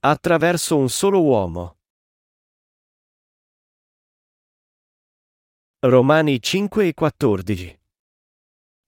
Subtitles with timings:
[0.00, 1.76] attraverso un solo uomo.
[5.80, 7.80] Romani 5 e 14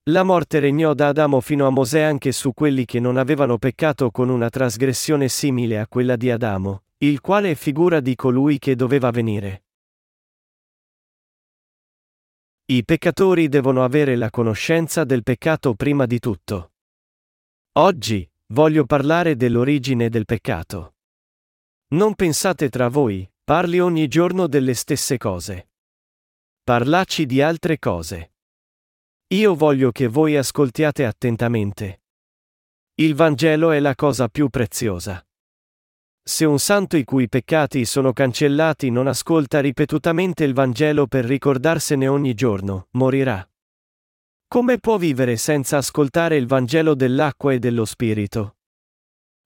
[0.07, 4.11] la morte regnò da Adamo fino a Mosè anche su quelli che non avevano peccato
[4.11, 8.75] con una trasgressione simile a quella di Adamo, il quale è figura di colui che
[8.75, 9.63] doveva venire.
[12.65, 16.73] I peccatori devono avere la conoscenza del peccato prima di tutto.
[17.75, 20.95] Oggi, voglio parlare dell'origine del peccato.
[21.93, 25.69] Non pensate tra voi, parli ogni giorno delle stesse cose.
[26.65, 28.33] Parlaci di altre cose.
[29.35, 32.01] Io voglio che voi ascoltiate attentamente.
[32.95, 35.23] Il Vangelo è la cosa più preziosa.
[36.23, 42.09] Se un santo i cui peccati sono cancellati non ascolta ripetutamente il Vangelo per ricordarsene
[42.09, 43.47] ogni giorno, morirà.
[44.49, 48.57] Come può vivere senza ascoltare il Vangelo dell'acqua e dello Spirito?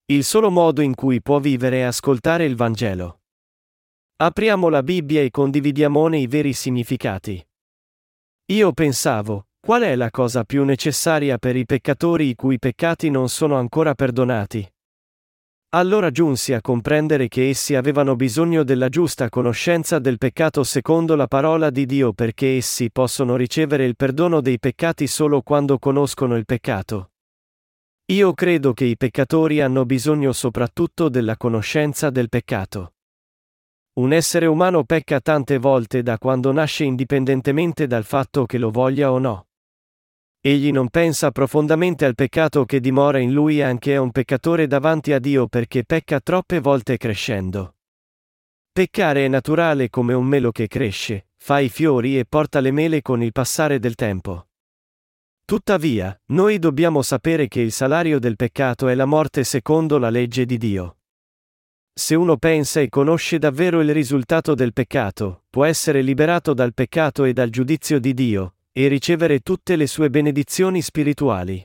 [0.06, 3.21] Il solo modo in cui può vivere è ascoltare il Vangelo.
[4.16, 7.45] Apriamo la Bibbia e condividiamone i veri significati.
[8.52, 13.29] Io pensavo, Qual è la cosa più necessaria per i peccatori i cui peccati non
[13.29, 14.65] sono ancora perdonati?
[15.71, 21.27] Allora giunsi a comprendere che essi avevano bisogno della giusta conoscenza del peccato secondo la
[21.27, 26.45] parola di Dio perché essi possono ricevere il perdono dei peccati solo quando conoscono il
[26.45, 27.10] peccato.
[28.12, 32.95] Io credo che i peccatori hanno bisogno soprattutto della conoscenza del peccato.
[33.95, 39.10] Un essere umano pecca tante volte da quando nasce indipendentemente dal fatto che lo voglia
[39.10, 39.49] o no.
[40.40, 45.12] Egli non pensa profondamente al peccato che dimora in lui anche è un peccatore davanti
[45.12, 47.74] a Dio perché pecca troppe volte crescendo.
[48.71, 53.02] Peccare è naturale come un melo che cresce, fa i fiori e porta le mele
[53.02, 54.46] con il passare del tempo.
[55.47, 60.45] Tuttavia, noi dobbiamo sapere che il salario del peccato è la morte secondo la legge
[60.45, 60.97] di Dio.
[61.95, 67.23] Se uno pensa e conosce davvero il risultato del peccato, può essere liberato dal peccato
[67.23, 71.65] e dal giudizio di Dio, e ricevere tutte le sue benedizioni spirituali.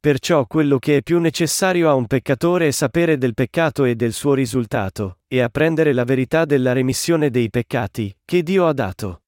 [0.00, 4.14] Perciò quello che è più necessario a un peccatore è sapere del peccato e del
[4.14, 9.24] suo risultato, e apprendere la verità della remissione dei peccati, che Dio ha dato.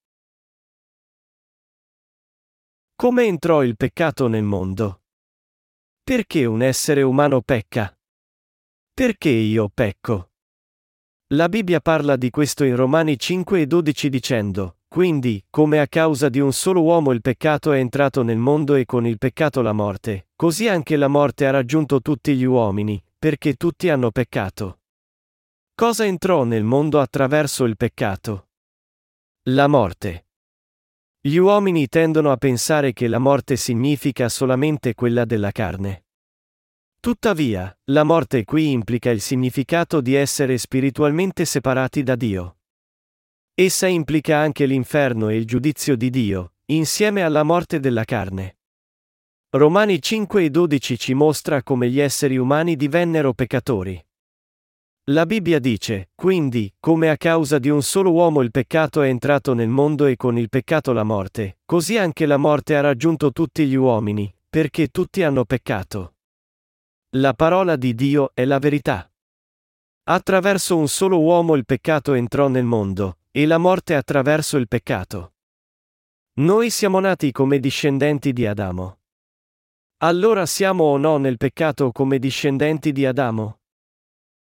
[3.03, 5.01] Come entrò il peccato nel mondo?
[6.05, 7.93] Perché un essere umano pecca?
[8.95, 10.31] Perché io pecco?
[11.35, 16.29] La Bibbia parla di questo in Romani 5 e 12 dicendo, quindi, come a causa
[16.29, 19.73] di un solo uomo il peccato è entrato nel mondo e con il peccato la
[19.73, 24.79] morte, così anche la morte ha raggiunto tutti gli uomini, perché tutti hanno peccato.
[25.75, 28.51] Cosa entrò nel mondo attraverso il peccato?
[29.49, 30.27] La morte.
[31.25, 36.07] Gli uomini tendono a pensare che la morte significa solamente quella della carne.
[36.99, 42.57] Tuttavia, la morte qui implica il significato di essere spiritualmente separati da Dio.
[43.55, 48.57] Essa implica anche l'inferno e il giudizio di Dio, insieme alla morte della carne.
[49.51, 54.05] Romani 5 e 12 ci mostra come gli esseri umani divennero peccatori.
[55.07, 59.53] La Bibbia dice, quindi, come a causa di un solo uomo il peccato è entrato
[59.53, 63.67] nel mondo e con il peccato la morte, così anche la morte ha raggiunto tutti
[63.67, 66.15] gli uomini, perché tutti hanno peccato.
[67.17, 69.11] La parola di Dio è la verità.
[70.05, 75.33] Attraverso un solo uomo il peccato entrò nel mondo, e la morte attraverso il peccato.
[76.35, 78.99] Noi siamo nati come discendenti di Adamo.
[79.99, 83.62] Allora siamo o no nel peccato come discendenti di Adamo?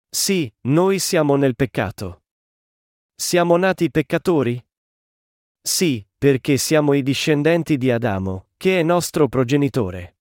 [0.09, 2.22] Sì, noi siamo nel peccato.
[3.15, 4.62] Siamo nati peccatori?
[5.61, 10.16] Sì, perché siamo i discendenti di Adamo, che è nostro progenitore.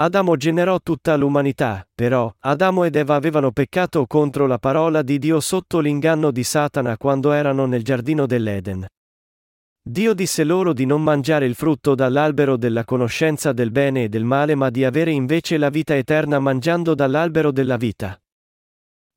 [0.00, 5.40] Adamo generò tutta l'umanità, però Adamo ed Eva avevano peccato contro la parola di Dio
[5.40, 8.86] sotto l'inganno di Satana quando erano nel giardino dell'Eden.
[9.82, 14.24] Dio disse loro di non mangiare il frutto dall'albero della conoscenza del bene e del
[14.24, 18.18] male ma di avere invece la vita eterna mangiando dall'albero della vita.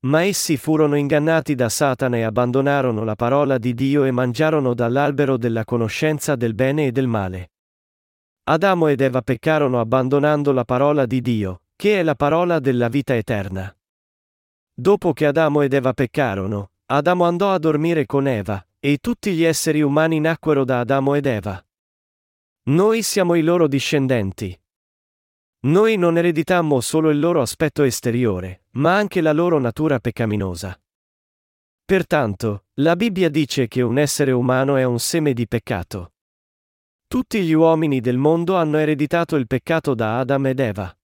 [0.04, 5.38] Ma essi furono ingannati da Satana e abbandonarono la parola di Dio e mangiarono dall'albero
[5.38, 7.52] della conoscenza del bene e del male.
[8.46, 13.16] Adamo ed Eva peccarono abbandonando la parola di Dio, che è la parola della vita
[13.16, 13.74] eterna.
[14.74, 19.44] Dopo che Adamo ed Eva peccarono, Adamo andò a dormire con Eva, e tutti gli
[19.44, 21.66] esseri umani nacquero da Adamo ed Eva.
[22.64, 24.58] Noi siamo i loro discendenti.
[25.66, 30.78] Noi non ereditammo solo il loro aspetto esteriore, ma anche la loro natura peccaminosa.
[31.86, 36.16] Pertanto, la Bibbia dice che un essere umano è un seme di peccato.
[37.08, 40.98] Tutti gli uomini del mondo hanno ereditato il peccato da Adam ed Eva.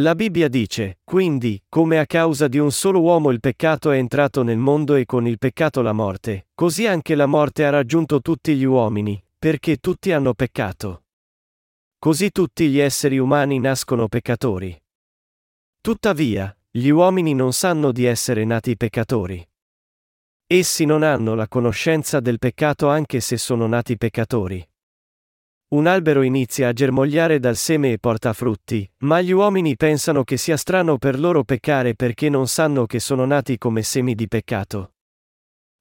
[0.00, 4.42] La Bibbia dice, quindi, come a causa di un solo uomo il peccato è entrato
[4.42, 8.56] nel mondo e con il peccato la morte, così anche la morte ha raggiunto tutti
[8.56, 11.02] gli uomini, perché tutti hanno peccato.
[12.02, 14.76] Così tutti gli esseri umani nascono peccatori.
[15.80, 19.48] Tuttavia, gli uomini non sanno di essere nati peccatori.
[20.44, 24.68] Essi non hanno la conoscenza del peccato anche se sono nati peccatori.
[25.74, 30.36] Un albero inizia a germogliare dal seme e porta frutti, ma gli uomini pensano che
[30.36, 34.94] sia strano per loro peccare perché non sanno che sono nati come semi di peccato.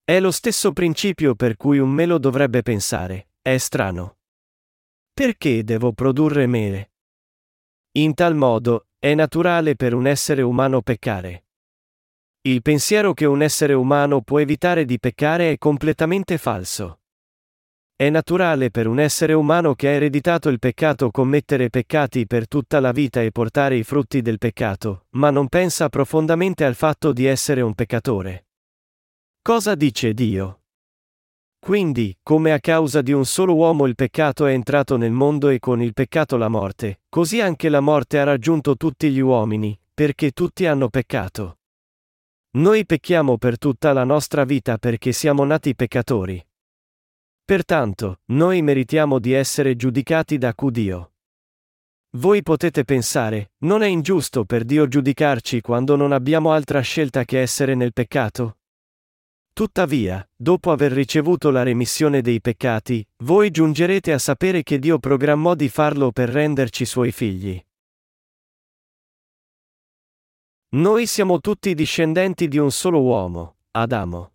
[0.03, 4.17] È lo stesso principio per cui un melo dovrebbe pensare, è strano.
[5.21, 6.93] Perché devo produrre mele?
[7.99, 11.43] In tal modo, è naturale per un essere umano peccare.
[12.41, 17.01] Il pensiero che un essere umano può evitare di peccare è completamente falso.
[17.95, 22.79] È naturale per un essere umano che ha ereditato il peccato commettere peccati per tutta
[22.79, 27.25] la vita e portare i frutti del peccato, ma non pensa profondamente al fatto di
[27.25, 28.47] essere un peccatore.
[29.39, 30.60] Cosa dice Dio?
[31.63, 35.59] Quindi, come a causa di un solo uomo il peccato è entrato nel mondo e
[35.59, 40.31] con il peccato la morte, così anche la morte ha raggiunto tutti gli uomini, perché
[40.31, 41.59] tutti hanno peccato.
[42.53, 46.43] Noi pecchiamo per tutta la nostra vita perché siamo nati peccatori.
[47.45, 51.13] Pertanto, noi meritiamo di essere giudicati da Dio.
[52.17, 57.39] Voi potete pensare, non è ingiusto per Dio giudicarci quando non abbiamo altra scelta che
[57.39, 58.60] essere nel peccato?
[59.61, 65.53] Tuttavia, dopo aver ricevuto la remissione dei peccati, voi giungerete a sapere che Dio programmò
[65.53, 67.63] di farlo per renderci suoi figli.
[70.69, 74.33] Noi siamo tutti discendenti di un solo uomo, Adamo.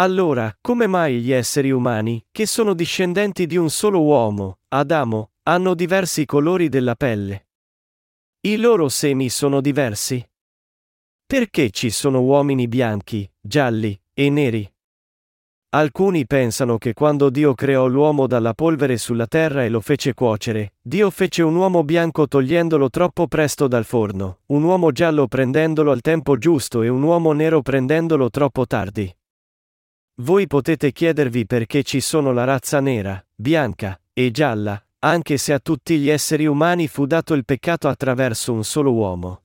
[0.00, 5.74] Allora, come mai gli esseri umani, che sono discendenti di un solo uomo, Adamo, hanno
[5.74, 7.50] diversi colori della pelle?
[8.40, 10.28] I loro semi sono diversi?
[11.24, 14.68] Perché ci sono uomini bianchi, gialli e neri?
[15.76, 20.72] Alcuni pensano che quando Dio creò l'uomo dalla polvere sulla terra e lo fece cuocere,
[20.82, 26.00] Dio fece un uomo bianco togliendolo troppo presto dal forno, un uomo giallo prendendolo al
[26.00, 29.16] tempo giusto e un uomo nero prendendolo troppo tardi.
[30.16, 35.60] Voi potete chiedervi perché ci sono la razza nera, bianca e gialla, anche se a
[35.60, 39.42] tutti gli esseri umani fu dato il peccato attraverso un solo uomo.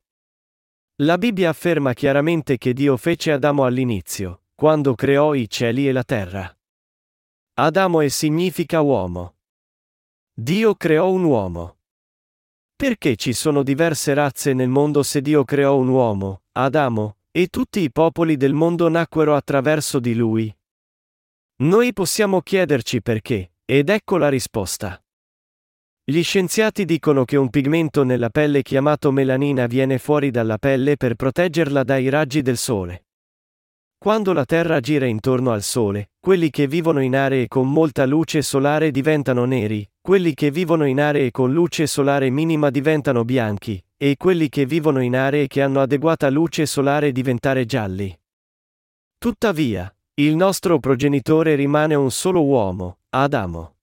[1.03, 6.05] La Bibbia afferma chiaramente che Dio fece Adamo all'inizio, quando creò i cieli e la
[6.05, 6.57] terra.
[7.55, 9.35] Adamo e significa uomo.
[10.33, 11.79] Dio creò un uomo.
[12.73, 17.81] Perché ci sono diverse razze nel mondo se Dio creò un uomo, Adamo, e tutti
[17.81, 20.57] i popoli del mondo nacquero attraverso di lui,
[21.63, 24.97] noi possiamo chiederci perché, ed ecco la risposta.
[26.05, 31.15] Gli scienziati dicono che un pigmento nella pelle chiamato melanina viene fuori dalla pelle per
[31.15, 33.03] proteggerla dai raggi del sole.
[34.03, 38.41] Quando la Terra gira intorno al Sole, quelli che vivono in aree con molta luce
[38.41, 44.17] solare diventano neri, quelli che vivono in aree con luce solare minima diventano bianchi, e
[44.17, 48.13] quelli che vivono in aree che hanno adeguata luce solare diventare gialli.
[49.17, 53.75] Tuttavia, il nostro progenitore rimane un solo uomo, Adamo.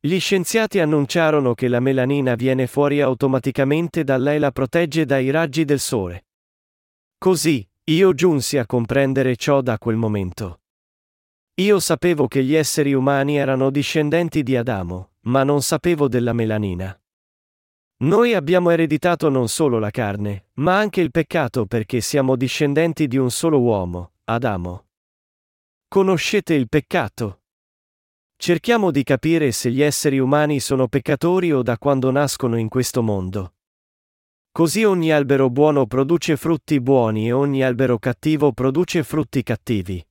[0.00, 5.30] Gli scienziati annunciarono che la melanina viene fuori automaticamente da lei e la protegge dai
[5.30, 6.24] raggi del sole.
[7.16, 10.60] Così, io giunsi a comprendere ciò da quel momento.
[11.54, 16.96] Io sapevo che gli esseri umani erano discendenti di Adamo, ma non sapevo della melanina.
[18.02, 23.16] Noi abbiamo ereditato non solo la carne, ma anche il peccato perché siamo discendenti di
[23.16, 24.86] un solo uomo, Adamo.
[25.88, 27.42] Conoscete il peccato?
[28.36, 33.02] Cerchiamo di capire se gli esseri umani sono peccatori o da quando nascono in questo
[33.02, 33.54] mondo.
[34.52, 40.04] Così ogni albero buono produce frutti buoni e ogni albero cattivo produce frutti cattivi.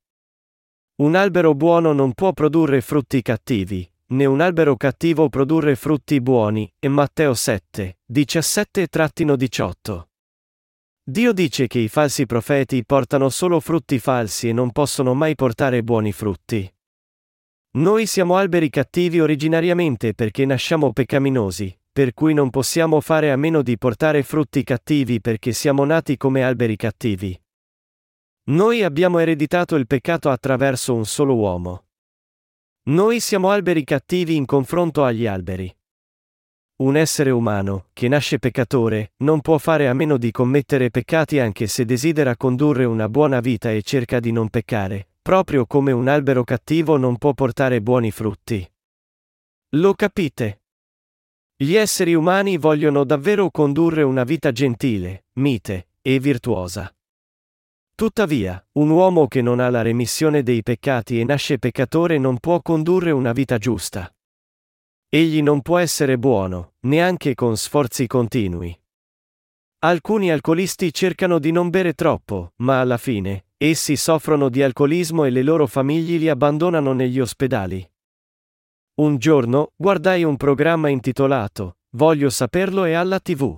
[1.02, 6.72] Un albero buono non può produrre frutti cattivi, né un albero cattivo produrre frutti buoni,
[6.80, 10.04] e Matteo 7, 17-18.
[11.04, 15.84] Dio dice che i falsi profeti portano solo frutti falsi e non possono mai portare
[15.84, 16.72] buoni frutti.
[17.72, 23.62] Noi siamo alberi cattivi originariamente perché nasciamo peccaminosi, per cui non possiamo fare a meno
[23.62, 27.40] di portare frutti cattivi perché siamo nati come alberi cattivi.
[28.50, 31.86] Noi abbiamo ereditato il peccato attraverso un solo uomo.
[32.90, 35.72] Noi siamo alberi cattivi in confronto agli alberi.
[36.78, 41.68] Un essere umano, che nasce peccatore, non può fare a meno di commettere peccati anche
[41.68, 46.46] se desidera condurre una buona vita e cerca di non peccare, proprio come un albero
[46.46, 48.68] cattivo non può portare buoni frutti.
[49.74, 50.62] Lo capite?
[51.62, 56.90] Gli esseri umani vogliono davvero condurre una vita gentile, mite e virtuosa.
[57.96, 62.62] Tuttavia, un uomo che non ha la remissione dei peccati e nasce peccatore non può
[62.62, 64.10] condurre una vita giusta.
[65.10, 68.74] Egli non può essere buono, neanche con sforzi continui.
[69.80, 75.30] Alcuni alcolisti cercano di non bere troppo, ma alla fine, essi soffrono di alcolismo e
[75.30, 77.86] le loro famiglie li abbandonano negli ospedali.
[79.00, 83.58] Un giorno, guardai un programma intitolato Voglio saperlo e alla tv.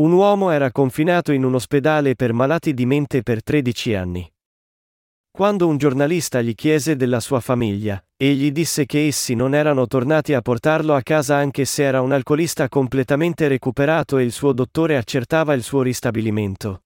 [0.00, 4.28] Un uomo era confinato in un ospedale per malati di mente per 13 anni.
[5.30, 10.34] Quando un giornalista gli chiese della sua famiglia, egli disse che essi non erano tornati
[10.34, 14.96] a portarlo a casa anche se era un alcolista completamente recuperato e il suo dottore
[14.96, 16.83] accertava il suo ristabilimento.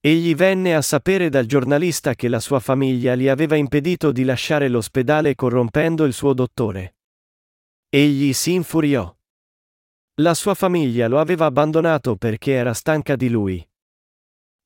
[0.00, 4.68] Egli venne a sapere dal giornalista che la sua famiglia gli aveva impedito di lasciare
[4.68, 6.98] l'ospedale corrompendo il suo dottore.
[7.88, 9.12] Egli si infuriò.
[10.20, 13.68] La sua famiglia lo aveva abbandonato perché era stanca di lui.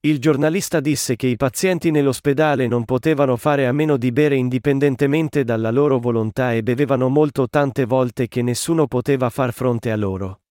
[0.00, 5.44] Il giornalista disse che i pazienti nell'ospedale non potevano fare a meno di bere indipendentemente
[5.44, 10.42] dalla loro volontà e bevevano molto tante volte che nessuno poteva far fronte a loro.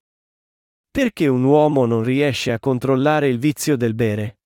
[0.90, 4.38] Perché un uomo non riesce a controllare il vizio del bere?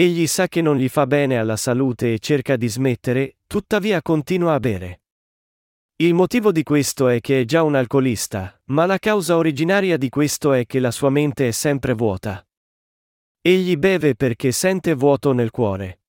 [0.00, 4.54] Egli sa che non gli fa bene alla salute e cerca di smettere, tuttavia continua
[4.54, 5.02] a bere.
[5.96, 10.08] Il motivo di questo è che è già un alcolista, ma la causa originaria di
[10.08, 12.42] questo è che la sua mente è sempre vuota.
[13.42, 16.00] Egli beve perché sente vuoto nel cuore.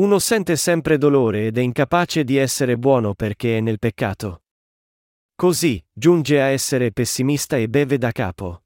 [0.00, 4.42] Uno sente sempre dolore ed è incapace di essere buono perché è nel peccato.
[5.36, 8.64] Così, giunge a essere pessimista e beve da capo.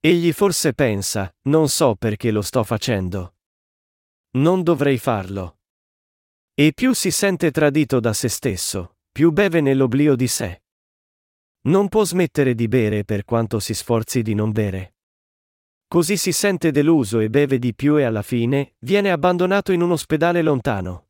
[0.00, 3.34] Egli forse pensa, non so perché lo sto facendo.
[4.36, 5.58] Non dovrei farlo.
[6.54, 10.62] E più si sente tradito da se stesso, più beve nell'oblio di sé.
[11.62, 14.94] Non può smettere di bere per quanto si sforzi di non bere.
[15.88, 19.90] Così si sente deluso e beve di più e alla fine viene abbandonato in un
[19.90, 21.08] ospedale lontano.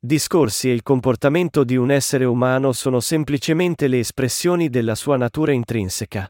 [0.00, 5.52] Discorsi e il comportamento di un essere umano sono semplicemente le espressioni della sua natura
[5.52, 6.28] intrinseca.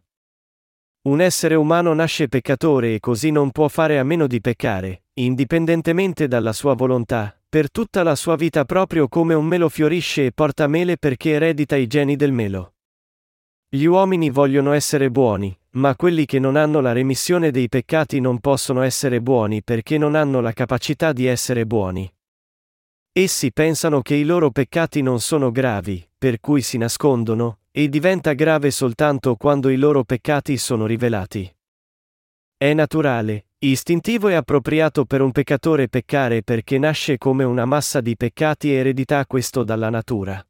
[1.06, 6.26] Un essere umano nasce peccatore e così non può fare a meno di peccare, indipendentemente
[6.28, 10.66] dalla sua volontà, per tutta la sua vita proprio come un melo fiorisce e porta
[10.66, 12.76] mele perché eredita i geni del melo.
[13.68, 18.38] Gli uomini vogliono essere buoni, ma quelli che non hanno la remissione dei peccati non
[18.38, 22.10] possono essere buoni perché non hanno la capacità di essere buoni.
[23.12, 28.32] Essi pensano che i loro peccati non sono gravi, per cui si nascondono, e diventa
[28.32, 31.54] grave soltanto quando i loro peccati sono rivelati.
[32.56, 38.16] È naturale, Istintivo e appropriato per un peccatore peccare perché nasce come una massa di
[38.16, 40.42] peccati e eredità questo dalla natura.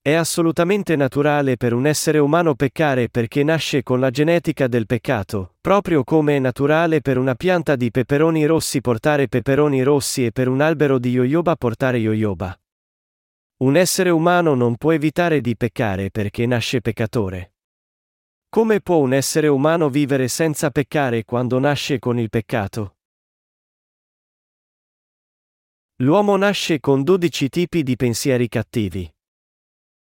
[0.00, 5.54] È assolutamente naturale per un essere umano peccare perché nasce con la genetica del peccato,
[5.60, 10.48] proprio come è naturale per una pianta di peperoni rossi portare peperoni rossi e per
[10.48, 12.56] un albero di yoyoba portare yoyoba.
[13.62, 17.54] Un essere umano non può evitare di peccare perché nasce peccatore.
[18.48, 22.96] Come può un essere umano vivere senza peccare quando nasce con il peccato?
[25.98, 29.08] L'uomo nasce con dodici tipi di pensieri cattivi.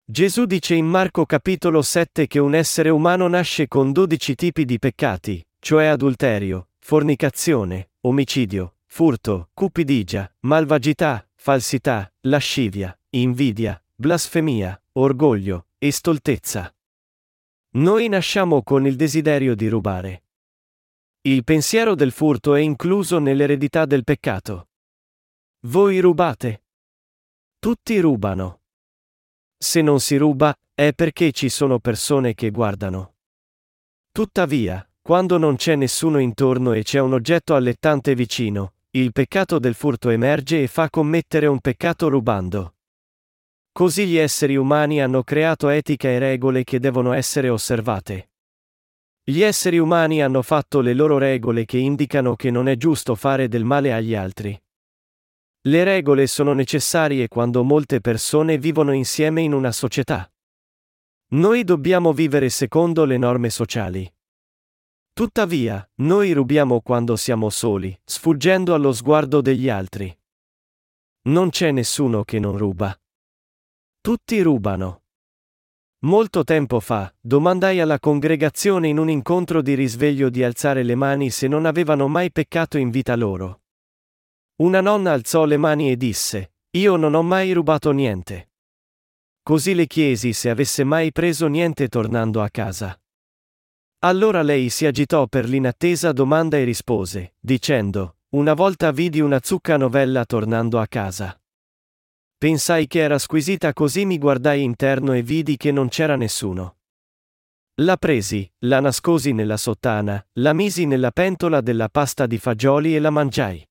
[0.03, 4.79] Gesù dice in Marco capitolo 7 che un essere umano nasce con dodici tipi di
[4.79, 16.75] peccati, cioè adulterio, fornicazione, omicidio, furto, cupidigia, malvagità, falsità, lascivia, invidia, blasfemia, orgoglio e stoltezza.
[17.75, 20.25] Noi nasciamo con il desiderio di rubare.
[21.23, 24.69] Il pensiero del furto è incluso nell'eredità del peccato.
[25.67, 26.65] Voi rubate.
[27.59, 28.63] Tutti rubano.
[29.59, 33.17] Se non si ruba, è perché ci sono persone che guardano.
[34.11, 39.75] Tuttavia, quando non c'è nessuno intorno e c'è un oggetto allettante vicino, il peccato del
[39.75, 42.77] furto emerge e fa commettere un peccato rubando.
[43.73, 48.31] Così gli esseri umani hanno creato etica e regole che devono essere osservate.
[49.25, 53.49] Gli esseri umani hanno fatto le loro regole che indicano che non è giusto fare
[53.49, 54.61] del male agli altri.
[55.63, 60.31] Le regole sono necessarie quando molte persone vivono insieme in una società.
[61.29, 64.13] Noi dobbiamo vivere secondo le norme sociali.
[65.15, 70.15] Tuttavia, noi rubiamo quando siamo soli, sfuggendo allo sguardo degli altri.
[71.29, 72.95] Non c'è nessuno che non ruba.
[74.03, 75.05] Tutti rubano.
[76.07, 81.31] Molto tempo fa, domandai alla congregazione in un incontro di risveglio di alzare le mani
[81.31, 83.61] se non avevano mai peccato in vita loro.
[84.57, 88.51] Una nonna alzò le mani e disse, Io non ho mai rubato niente.
[89.45, 93.01] così le chiesi se avesse mai preso niente tornando a casa.
[94.01, 99.77] Allora lei si agitò per l'inattesa domanda e rispose, dicendo, Una volta vidi una zucca
[99.77, 101.37] novella tornando a casa.
[102.43, 106.79] Pensai che era squisita così mi guardai interno e vidi che non c'era nessuno.
[107.83, 112.99] La presi, la nascosi nella sottana, la misi nella pentola della pasta di fagioli e
[112.99, 113.65] la mangiai.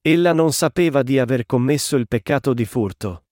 [0.00, 3.24] Ella non sapeva di aver commesso il peccato di furto.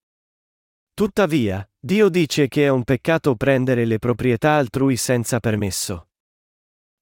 [0.94, 6.08] Tuttavia, Dio dice che è un peccato prendere le proprietà altrui senza permesso.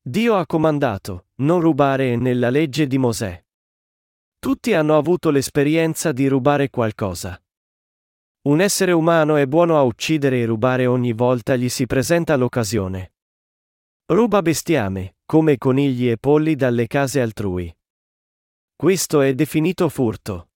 [0.03, 3.43] Dio ha comandato, non rubare nella legge di Mosè.
[4.41, 7.43] Tutti hanno avuto l'esperienza di rubare qualcosa.
[8.43, 13.15] Un essere umano è buono a uccidere e rubare ogni volta gli si presenta l'occasione.
[14.07, 17.77] Ruba bestiame, come conigli e polli dalle case altrui.
[18.77, 20.51] Questo è definito furto.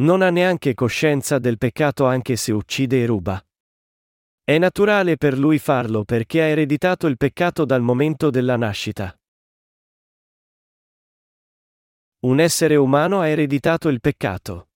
[0.00, 3.40] Non ha neanche coscienza del peccato anche se uccide e ruba.
[4.42, 9.14] È naturale per lui farlo perché ha ereditato il peccato dal momento della nascita.
[12.22, 14.68] Un essere umano ha ereditato il peccato.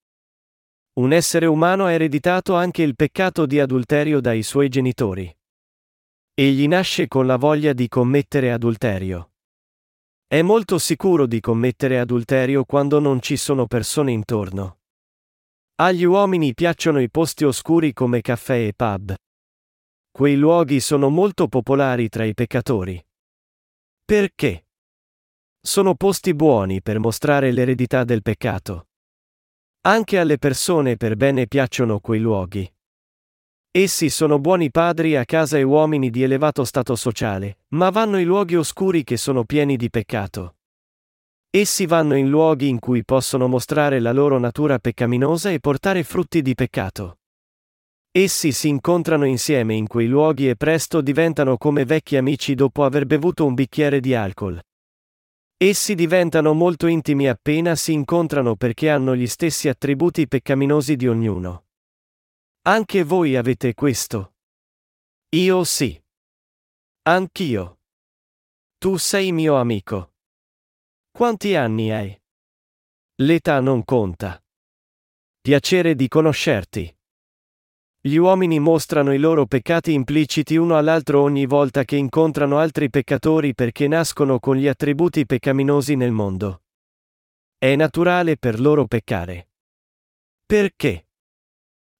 [0.94, 5.30] Un essere umano ha ereditato anche il peccato di adulterio dai suoi genitori.
[6.32, 9.32] Egli nasce con la voglia di commettere adulterio.
[10.26, 14.78] È molto sicuro di commettere adulterio quando non ci sono persone intorno.
[15.82, 19.14] Agli uomini piacciono i posti oscuri come caffè e pub.
[20.10, 23.04] Quei luoghi sono molto popolari tra i peccatori.
[24.02, 24.63] Perché?
[25.66, 28.88] Sono posti buoni per mostrare l'eredità del peccato.
[29.87, 32.71] Anche alle persone per bene piacciono quei luoghi.
[33.71, 38.26] Essi sono buoni padri a casa e uomini di elevato stato sociale, ma vanno in
[38.26, 40.56] luoghi oscuri che sono pieni di peccato.
[41.49, 46.42] Essi vanno in luoghi in cui possono mostrare la loro natura peccaminosa e portare frutti
[46.42, 47.21] di peccato.
[48.12, 53.06] Essi si incontrano insieme in quei luoghi e presto diventano come vecchi amici dopo aver
[53.06, 54.61] bevuto un bicchiere di alcol.
[55.66, 61.68] Essi diventano molto intimi appena si incontrano perché hanno gli stessi attributi peccaminosi di ognuno.
[62.66, 64.35] Anche voi avete questo?
[65.31, 65.98] Io sì.
[67.05, 67.79] Anch'io.
[68.77, 70.12] Tu sei mio amico.
[71.11, 72.22] Quanti anni hai?
[73.22, 74.44] L'età non conta.
[75.40, 76.94] Piacere di conoscerti.
[78.07, 83.55] Gli uomini mostrano i loro peccati impliciti uno all'altro ogni volta che incontrano altri peccatori
[83.55, 86.64] perché nascono con gli attributi peccaminosi nel mondo.
[87.57, 89.49] È naturale per loro peccare.
[90.45, 91.07] Perché?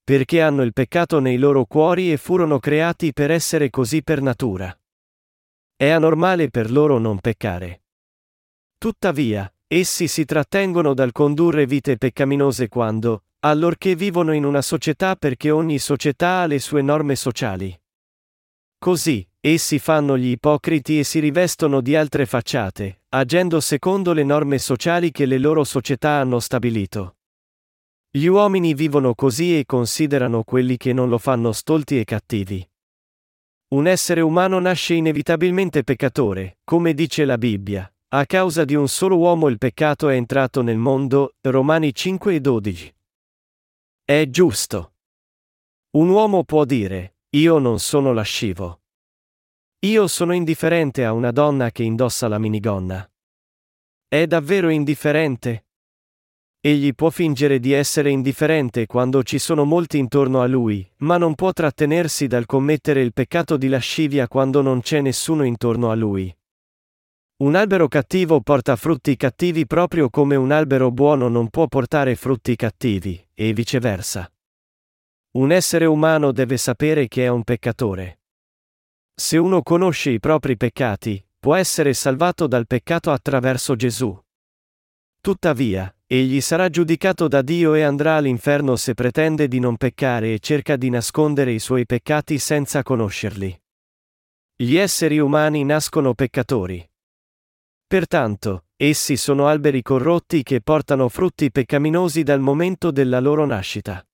[0.05, 4.79] Perché hanno il peccato nei loro cuori e furono creati per essere così per natura.
[5.75, 7.85] È anormale per loro non peccare.
[8.77, 15.50] Tuttavia, essi si trattengono dal condurre vite peccaminose quando, allorché vivono in una società perché
[15.50, 17.78] ogni società ha le sue norme sociali.
[18.78, 24.59] Così, essi fanno gli ipocriti e si rivestono di altre facciate, agendo secondo le norme
[24.59, 27.16] sociali che le loro società hanno stabilito.
[28.11, 32.66] Gli uomini vivono così e considerano quelli che non lo fanno stolti e cattivi.
[33.74, 37.92] Un essere umano nasce inevitabilmente peccatore, come dice la Bibbia.
[38.14, 42.40] A causa di un solo uomo il peccato è entrato nel mondo, Romani 5 e
[42.40, 42.93] 12.
[44.07, 44.97] È giusto.
[45.93, 48.83] Un uomo può dire, io non sono lascivo.
[49.87, 53.11] Io sono indifferente a una donna che indossa la minigonna.
[54.07, 55.69] È davvero indifferente?
[56.61, 61.35] Egli può fingere di essere indifferente quando ci sono molti intorno a lui, ma non
[61.35, 66.31] può trattenersi dal commettere il peccato di lascivia quando non c'è nessuno intorno a lui.
[67.37, 72.55] Un albero cattivo porta frutti cattivi proprio come un albero buono non può portare frutti
[72.55, 74.33] cattivi, e viceversa.
[75.33, 78.20] Un essere umano deve sapere che è un peccatore.
[79.12, 84.16] Se uno conosce i propri peccati, può essere salvato dal peccato attraverso Gesù.
[85.20, 90.38] Tuttavia, egli sarà giudicato da Dio e andrà all'inferno se pretende di non peccare e
[90.38, 93.61] cerca di nascondere i suoi peccati senza conoscerli.
[94.55, 96.88] Gli esseri umani nascono peccatori.
[97.94, 104.04] Pertanto, essi sono alberi corrotti che portano frutti peccaminosi dal momento della loro nascita.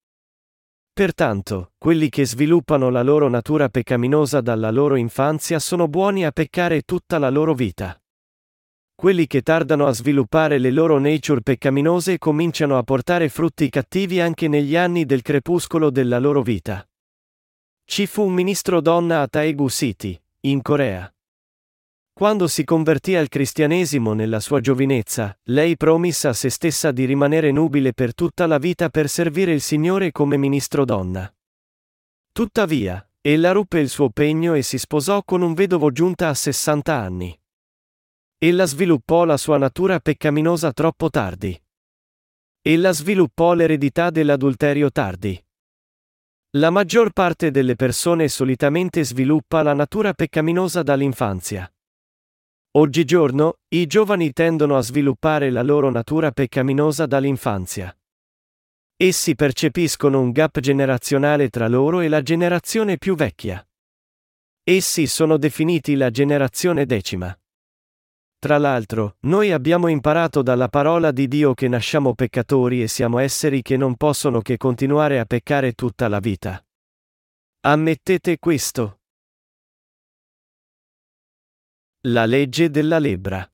[0.93, 6.83] Pertanto, quelli che sviluppano la loro natura peccaminosa dalla loro infanzia sono buoni a peccare
[6.83, 7.99] tutta la loro vita.
[8.95, 14.47] Quelli che tardano a sviluppare le loro nature peccaminose cominciano a portare frutti cattivi anche
[14.47, 16.87] negli anni del crepuscolo della loro vita.
[17.87, 21.11] Ci fu un ministro donna a Taegu City, in Corea.
[22.21, 27.51] Quando si convertì al cristianesimo nella sua giovinezza, lei promisse a se stessa di rimanere
[27.51, 31.35] nubile per tutta la vita per servire il Signore come ministro donna.
[32.31, 36.95] Tuttavia, ella ruppe il suo pegno e si sposò con un vedovo giunta a 60
[36.95, 37.41] anni.
[38.37, 41.59] Ella sviluppò la sua natura peccaminosa troppo tardi.
[42.61, 45.43] Ella sviluppò l'eredità dell'adulterio tardi.
[46.59, 51.73] La maggior parte delle persone solitamente sviluppa la natura peccaminosa dall'infanzia.
[52.73, 57.93] Oggigiorno, i giovani tendono a sviluppare la loro natura peccaminosa dall'infanzia.
[58.97, 63.67] Essi percepiscono un gap generazionale tra loro e la generazione più vecchia.
[64.63, 67.37] Essi sono definiti la generazione decima.
[68.39, 73.63] Tra l'altro, noi abbiamo imparato dalla parola di Dio che nasciamo peccatori e siamo esseri
[73.63, 76.65] che non possono che continuare a peccare tutta la vita.
[77.63, 79.00] Ammettete questo.
[82.05, 83.47] La legge della lebbra.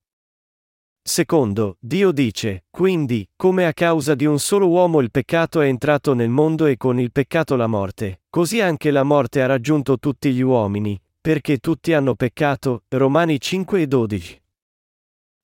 [1.03, 6.15] Secondo, Dio dice, quindi, come a causa di un solo uomo il peccato è entrato
[6.15, 10.33] nel mondo e con il peccato la morte, così anche la morte ha raggiunto tutti
[10.33, 12.85] gli uomini, perché tutti hanno peccato.
[12.91, 14.43] Romani 5 e 12.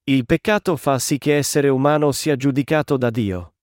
[0.05, 3.55] Il peccato fa sì che essere umano sia giudicato da Dio.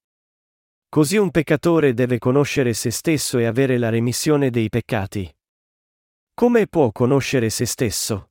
[0.90, 5.34] Così un peccatore deve conoscere se stesso e avere la remissione dei peccati.
[6.34, 8.29] Come può conoscere se stesso?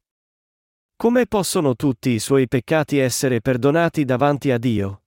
[1.01, 5.05] Come possono tutti i suoi peccati essere perdonati davanti a Dio?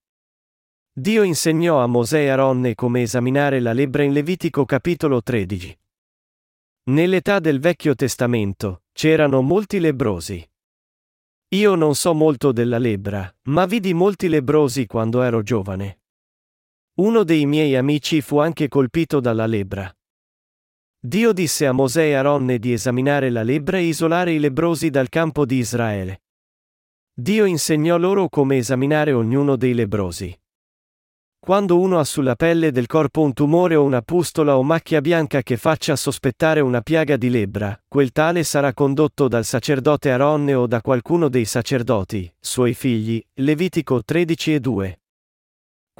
[0.89, 5.77] Dio insegnò a Mosè e Aronne come esaminare la lebbra in Levitico capitolo 13.
[6.91, 10.49] Nell'età del Vecchio Testamento, c'erano molti lebrosi.
[11.55, 16.03] Io non so molto della lebbra, ma vidi molti lebrosi quando ero giovane.
[16.99, 19.93] Uno dei miei amici fu anche colpito dalla lebbra.
[21.03, 25.09] Dio disse a Mosè e Aronne di esaminare la lebbra e isolare i lebrosi dal
[25.09, 26.21] campo di Israele.
[27.11, 30.39] Dio insegnò loro come esaminare ognuno dei lebrosi.
[31.39, 35.41] Quando uno ha sulla pelle del corpo un tumore o una pustola o macchia bianca
[35.41, 40.67] che faccia sospettare una piaga di lebbra, quel tale sarà condotto dal sacerdote Aronne o
[40.67, 45.00] da qualcuno dei sacerdoti, suoi figli, Levitico 13 e 2.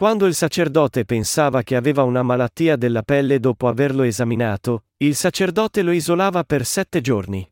[0.02, 5.84] Quando il sacerdote pensava che aveva una malattia della pelle dopo averlo esaminato, il sacerdote
[5.84, 7.48] lo isolava per sette giorni.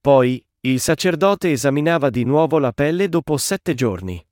[0.00, 4.26] Poi, il sacerdote esaminava di nuovo la pelle dopo sette giorni.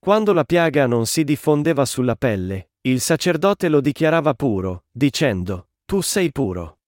[0.00, 6.00] Quando la piaga non si diffondeva sulla pelle, il sacerdote lo dichiarava puro, dicendo, Tu
[6.00, 6.80] sei puro.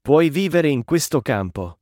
[0.00, 1.80] Puoi vivere in questo campo.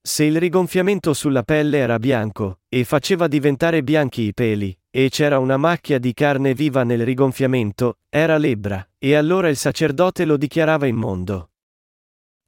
[0.00, 5.40] Se il rigonfiamento sulla pelle era bianco, e faceva diventare bianchi i peli, e c'era
[5.40, 10.86] una macchia di carne viva nel rigonfiamento, era lebbra, e allora il sacerdote lo dichiarava
[10.86, 11.50] immondo.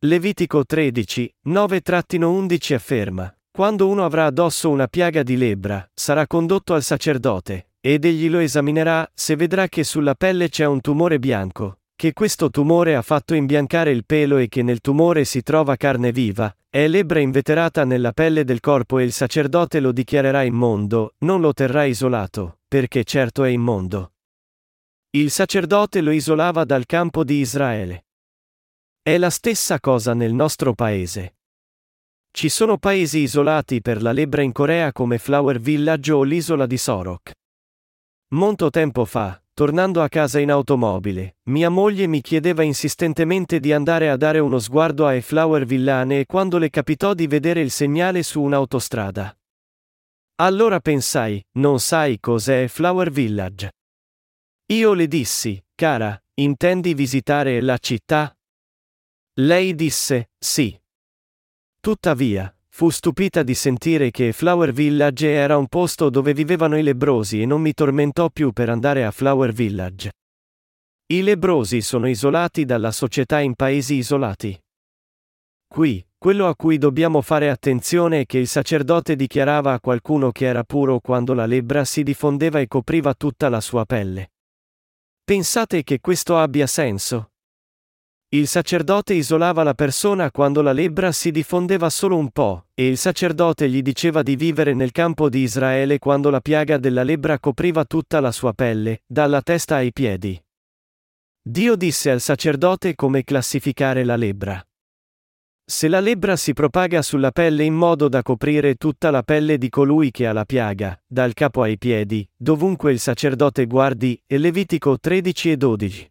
[0.05, 6.85] Levitico 13, 9-11 afferma, quando uno avrà addosso una piaga di lebbra, sarà condotto al
[6.85, 12.13] sacerdote, ed egli lo esaminerà, se vedrà che sulla pelle c'è un tumore bianco, che
[12.13, 16.55] questo tumore ha fatto imbiancare il pelo e che nel tumore si trova carne viva,
[16.69, 21.55] è lebbra inveterata nella pelle del corpo e il sacerdote lo dichiarerà immondo, non lo
[21.55, 24.13] terrà isolato, perché certo è immondo.
[25.11, 28.05] Il sacerdote lo isolava dal campo di Israele.
[29.01, 31.37] È la stessa cosa nel nostro paese.
[32.31, 36.77] Ci sono paesi isolati per la lebbra in Corea come Flower Village o l'isola di
[36.77, 37.31] Sorok.
[38.35, 44.11] Molto tempo fa, tornando a casa in automobile, mia moglie mi chiedeva insistentemente di andare
[44.11, 48.23] a dare uno sguardo ai Flower Villane e quando le capitò di vedere il segnale
[48.23, 49.35] su un'autostrada.
[50.43, 53.73] Allora pensai, non sai cos'è Flower Village.
[54.73, 58.37] Io le dissi, cara, intendi visitare la città?
[59.39, 60.79] Lei disse, sì.
[61.81, 67.41] Tuttavia, fu stupita di sentire che Flower Village era un posto dove vivevano i lebrosi
[67.41, 70.13] e non mi tormentò più per andare a Flower Village.
[71.07, 74.63] I lebrosi sono isolati dalla società in paesi isolati.
[75.67, 80.45] Qui, quello a cui dobbiamo fare attenzione è che il sacerdote dichiarava a qualcuno che
[80.45, 84.33] era puro quando la lebbra si diffondeva e copriva tutta la sua pelle.
[85.25, 87.31] Pensate che questo abbia senso?
[88.31, 92.97] Il sacerdote isolava la persona quando la lebbra si diffondeva solo un po', e il
[92.97, 97.85] sacerdote gli diceva di vivere nel campo di Israele quando la piaga della lebbra copriva
[97.85, 100.43] tutta la sua pelle, dalla testa ai piedi.
[101.41, 104.61] Dio disse al sacerdote come classificare la lebbra.
[105.65, 109.69] Se la lebbra si propaga sulla pelle in modo da coprire tutta la pelle di
[109.69, 114.99] colui che ha la piaga, dal capo ai piedi, dovunque il sacerdote guardi, e Levitico
[114.99, 116.11] 13 e 12.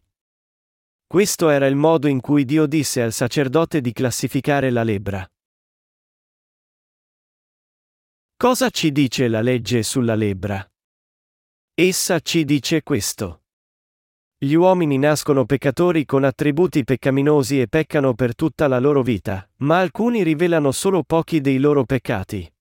[1.08, 5.24] Questo era il modo in cui Dio disse al sacerdote di classificare la lebbra.
[8.36, 10.68] Cosa ci dice la legge sulla lebbra?
[11.74, 13.44] Essa ci dice questo.
[14.36, 19.78] Gli uomini nascono peccatori con attributi peccaminosi e peccano per tutta la loro vita, ma
[19.78, 22.52] alcuni rivelano solo pochi dei loro peccati.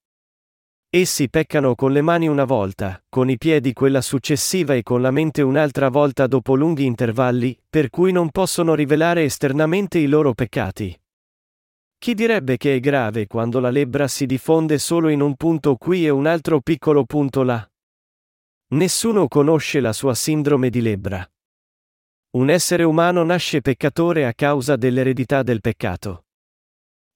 [0.98, 5.12] Essi peccano con le mani una volta, con i piedi quella successiva e con la
[5.12, 10.98] mente un'altra volta dopo lunghi intervalli, per cui non possono rivelare esternamente i loro peccati.
[11.98, 16.06] Chi direbbe che è grave quando la lebbra si diffonde solo in un punto qui
[16.06, 17.70] e un altro piccolo punto là?
[18.68, 21.30] Nessuno conosce la sua sindrome di lebbra.
[22.38, 26.25] Un essere umano nasce peccatore a causa dell'eredità del peccato.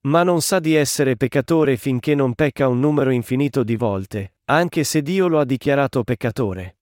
[0.02, 4.86] Ma non sa di essere peccatore finché non pecca un numero infinito di volte, anche
[4.86, 6.78] se Dio lo ha dichiarato peccatore.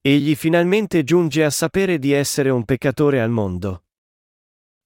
[0.00, 3.84] Egli finalmente giunge a sapere di essere un peccatore al mondo.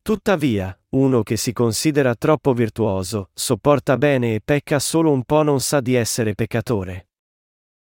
[0.03, 5.61] Tuttavia, uno che si considera troppo virtuoso, sopporta bene e pecca solo un po' non
[5.61, 7.09] sa di essere peccatore.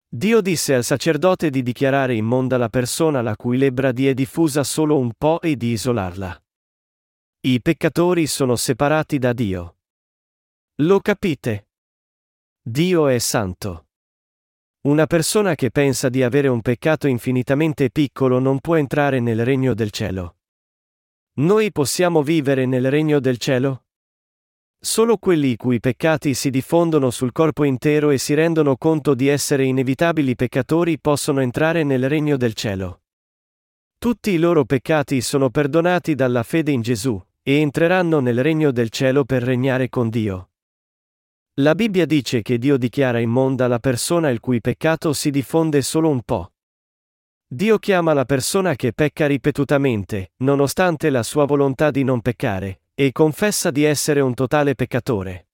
[0.09, 4.63] Dio disse al sacerdote di dichiarare immonda la persona la cui lebbra di è diffusa
[4.63, 6.41] solo un po' e di isolarla.
[7.39, 9.77] I peccatori sono separati da Dio.
[10.81, 11.69] Lo capite?
[12.59, 13.89] Dio è santo.
[14.87, 19.75] Una persona che pensa di avere un peccato infinitamente piccolo non può entrare nel regno
[19.75, 20.37] del cielo.
[21.33, 23.85] Noi possiamo vivere nel regno del cielo?
[24.79, 29.27] Solo quelli i cui peccati si diffondono sul corpo intero e si rendono conto di
[29.27, 33.03] essere inevitabili peccatori possono entrare nel regno del cielo.
[33.99, 38.89] Tutti i loro peccati sono perdonati dalla fede in Gesù, e entreranno nel regno del
[38.91, 40.51] cielo per regnare con Dio.
[41.55, 46.09] La Bibbia dice che Dio dichiara immonda la persona il cui peccato si diffonde solo
[46.09, 46.51] un po'.
[47.47, 53.11] Dio chiama la persona che pecca ripetutamente, nonostante la sua volontà di non peccare, e
[53.11, 55.47] confessa di essere un totale peccatore.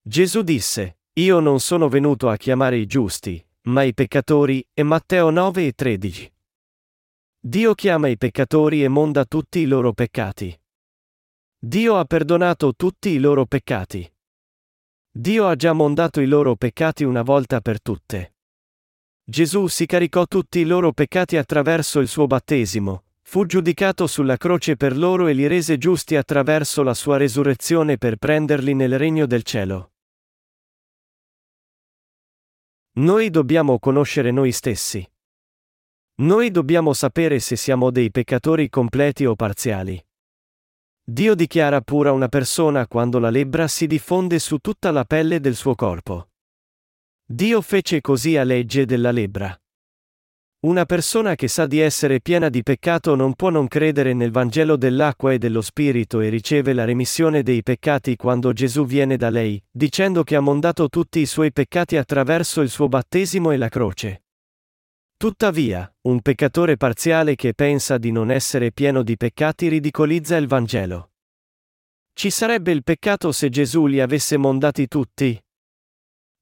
[0.00, 5.28] Gesù disse, Io non sono venuto a chiamare i giusti, ma i peccatori, e Matteo
[5.28, 6.32] 9 e 13.
[7.42, 10.54] Dio chiama i peccatori e monda tutti i loro peccati.
[11.58, 14.12] Dio ha perdonato tutti i loro peccati.
[15.10, 18.34] Dio ha già mondato i loro peccati una volta per tutte.
[19.24, 24.76] Gesù si caricò tutti i loro peccati attraverso il suo battesimo, Fu giudicato sulla croce
[24.76, 29.44] per loro e li rese giusti attraverso la sua resurrezione per prenderli nel regno del
[29.44, 29.92] cielo.
[32.94, 35.08] Noi dobbiamo conoscere noi stessi.
[36.20, 39.98] Noi dobbiamo sapere se siamo dei peccatori completi o parziali.
[41.02, 45.54] Dio dichiara pura una persona quando la lebbra si diffonde su tutta la pelle del
[45.54, 46.28] suo corpo.
[47.24, 49.58] Dio fece così a legge della lebbra.
[50.66, 54.76] Una persona che sa di essere piena di peccato non può non credere nel Vangelo
[54.76, 59.58] dell'acqua e dello Spirito e riceve la remissione dei peccati quando Gesù viene da lei,
[59.70, 64.24] dicendo che ha mondato tutti i suoi peccati attraverso il suo battesimo e la croce.
[65.20, 71.10] Tuttavia, un peccatore parziale che pensa di non essere pieno di peccati ridicolizza il Vangelo.
[72.14, 75.38] Ci sarebbe il peccato se Gesù li avesse mondati tutti?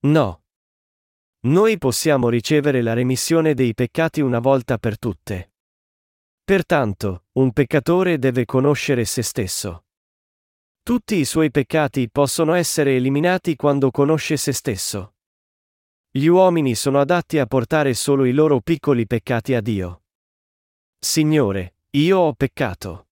[0.03, 0.45] No.
[1.41, 5.55] Noi possiamo ricevere la remissione dei peccati una volta per tutte.
[6.45, 9.87] Pertanto, un peccatore deve conoscere se stesso.
[10.85, 15.15] Tutti i suoi peccati possono essere eliminati quando conosce se stesso.
[16.11, 20.03] Gli uomini sono adatti a portare solo i loro piccoli peccati a Dio.
[20.99, 23.09] Signore, io ho peccato.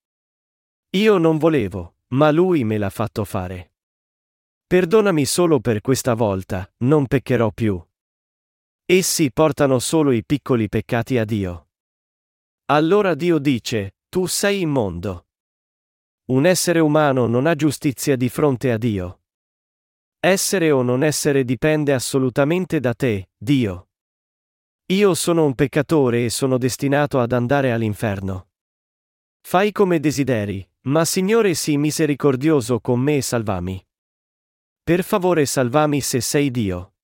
[0.91, 3.75] Io non volevo, ma Lui me l'ha fatto fare.
[4.67, 7.81] Perdonami solo per questa volta, non peccherò più.
[8.85, 11.69] Essi portano solo i piccoli peccati a Dio.
[12.67, 15.27] Allora Dio dice, tu sei immondo.
[16.27, 19.21] Un essere umano non ha giustizia di fronte a Dio.
[20.21, 23.89] Essere o non essere dipende assolutamente da te, Dio.
[24.87, 28.49] Io sono un peccatore e sono destinato ad andare all'inferno.
[29.41, 33.85] Fai come desideri, ma Signore sii misericordioso con me e salvami.
[34.83, 36.95] Per favore salvami se sei Dio.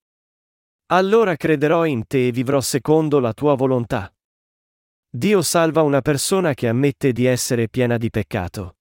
[0.87, 4.14] Allora crederò in te e vivrò secondo la tua volontà.
[5.09, 8.77] Dio salva una persona che ammette di essere piena di peccato.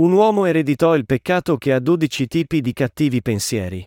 [0.00, 3.86] Un uomo ereditò il peccato che ha dodici tipi di cattivi pensieri.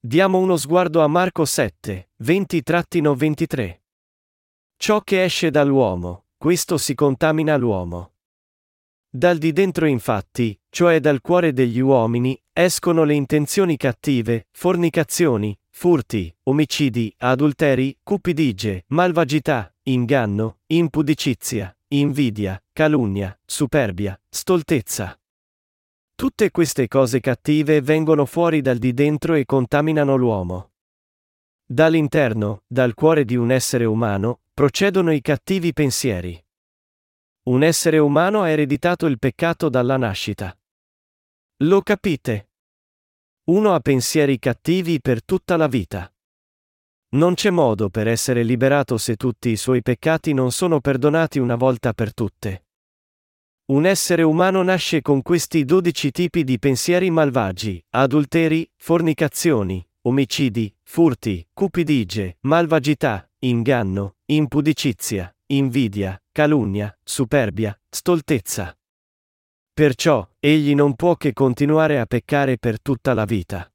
[0.00, 3.78] Diamo uno sguardo a Marco 7, 20-23.
[4.76, 8.14] Ciò che esce dall'uomo, questo si contamina l'uomo.
[9.08, 16.36] Dal di dentro infatti, cioè dal cuore degli uomini, escono le intenzioni cattive, fornicazioni, furti,
[16.42, 25.16] omicidi, adulteri, cupidigie, malvagità, inganno, impudicizia, invidia, calunnia, superbia, stoltezza.
[26.16, 30.72] Tutte queste cose cattive vengono fuori dal di dentro e contaminano l'uomo.
[31.64, 36.42] Dall'interno, dal cuore di un essere umano, procedono i cattivi pensieri.
[37.44, 40.58] Un essere umano ha ereditato il peccato dalla nascita.
[41.58, 42.50] Lo capite?
[43.44, 46.12] Uno ha pensieri cattivi per tutta la vita.
[47.16, 51.56] Non c'è modo per essere liberato se tutti i suoi peccati non sono perdonati una
[51.56, 52.66] volta per tutte.
[53.72, 61.48] Un essere umano nasce con questi dodici tipi di pensieri malvagi, adulteri, fornicazioni, omicidi, furti,
[61.54, 68.76] cupidigie, malvagità, inganno, impudicizia, invidia, calunnia, superbia, stoltezza.
[69.72, 73.70] Perciò, egli non può che continuare a peccare per tutta la vita.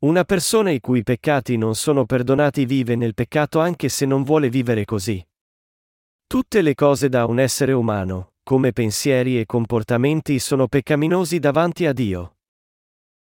[0.00, 4.48] Una persona i cui peccati non sono perdonati vive nel peccato anche se non vuole
[4.48, 5.26] vivere così.
[6.24, 11.92] Tutte le cose da un essere umano, come pensieri e comportamenti, sono peccaminosi davanti a
[11.92, 12.36] Dio.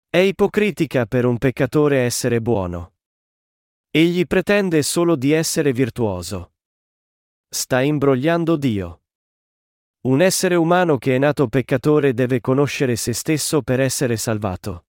[0.10, 2.96] È ipocritica per un peccatore essere buono.
[3.90, 6.56] Egli pretende solo di essere virtuoso.
[7.48, 9.04] Sta imbrogliando Dio.
[10.08, 14.86] Un essere umano che è nato peccatore deve conoscere se stesso per essere salvato.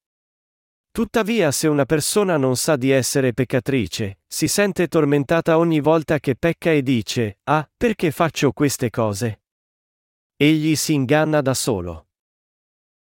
[0.96, 6.36] Tuttavia se una persona non sa di essere peccatrice, si sente tormentata ogni volta che
[6.36, 9.42] pecca e dice, ah, perché faccio queste cose?
[10.36, 12.12] Egli si inganna da solo.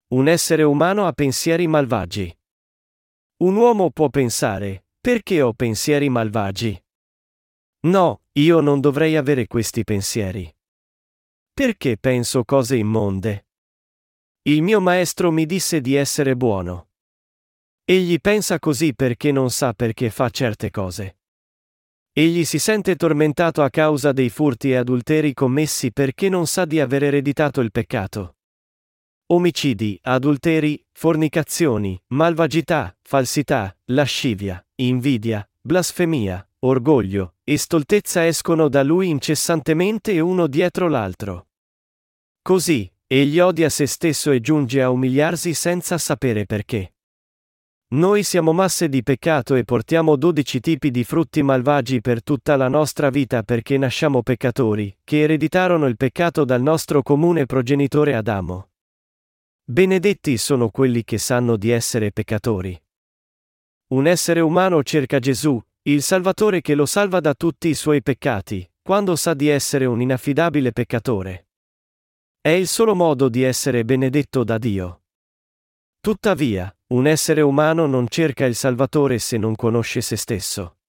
[0.08, 2.36] Un essere umano ha pensieri malvagi.
[3.43, 6.84] Un uomo può pensare, perché ho pensieri malvagi?
[7.82, 10.51] No, io non dovrei avere questi pensieri.
[11.53, 13.49] Perché penso cose immonde?
[14.49, 16.88] Il mio maestro mi disse di essere buono.
[17.86, 21.17] Egli pensa così perché non sa perché fa certe cose.
[22.13, 26.80] Egli si sente tormentato a causa dei furti e adulteri commessi perché non sa di
[26.80, 28.38] aver ereditato il peccato.
[29.34, 40.22] Omicidi, adulteri, fornicazioni, malvagità, falsità, lascivia, invidia, blasfemia, orgoglio e stoltezza escono da lui incessantemente
[40.22, 41.48] uno dietro l'altro.
[42.41, 46.93] Così, egli odia se stesso e giunge a umiliarsi senza sapere perché.
[47.93, 52.67] Noi siamo masse di peccato e portiamo dodici tipi di frutti malvagi per tutta la
[52.67, 58.69] nostra vita perché nasciamo peccatori, che ereditarono il peccato dal nostro comune progenitore Adamo.
[59.63, 62.82] Benedetti sono quelli che sanno di essere peccatori.
[63.89, 68.67] Un essere umano cerca Gesù, il Salvatore che lo salva da tutti i suoi peccati,
[68.82, 71.49] quando sa di essere un inaffidabile peccatore.
[72.41, 75.03] È il solo modo di essere benedetto da Dio.
[76.04, 80.80] Tuttavia, un essere umano non cerca il Salvatore se non conosce se stesso.